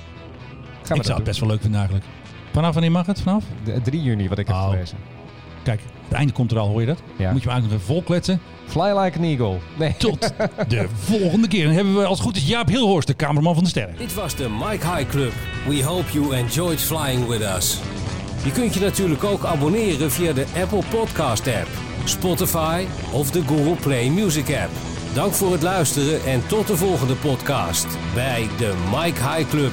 [0.83, 2.11] we ik dat zou het best wel leuk vinden eigenlijk.
[2.53, 3.21] Vanaf wanneer mag het?
[3.21, 3.45] Vanaf?
[3.65, 4.69] De- 3 juni, wat ik heb Oh.
[4.71, 4.99] gelezen.
[5.63, 5.81] Kijk,
[6.13, 6.99] het einde komt er al, hoor je dat?
[7.17, 7.33] Ja.
[7.33, 8.41] Moet je hem eigenlijk nog even volkletsen.
[8.67, 9.59] Fly like an eagle.
[9.79, 9.95] Nee.
[9.99, 10.33] Tot
[10.69, 11.65] de volgende keer.
[11.65, 13.95] Dan hebben we als het goed is Jaap Hilhorst, de cameraman van de sterren.
[13.99, 15.33] Dit was de Mike High Club.
[15.69, 17.79] We hope you enjoyed flying with us.
[18.45, 21.69] Je kunt je natuurlijk ook abonneren via de Apple Podcast app,
[22.05, 24.71] Spotify of de Google Play Music app.
[25.15, 29.73] Dank voor het luisteren en tot de volgende podcast bij de Mike High Club.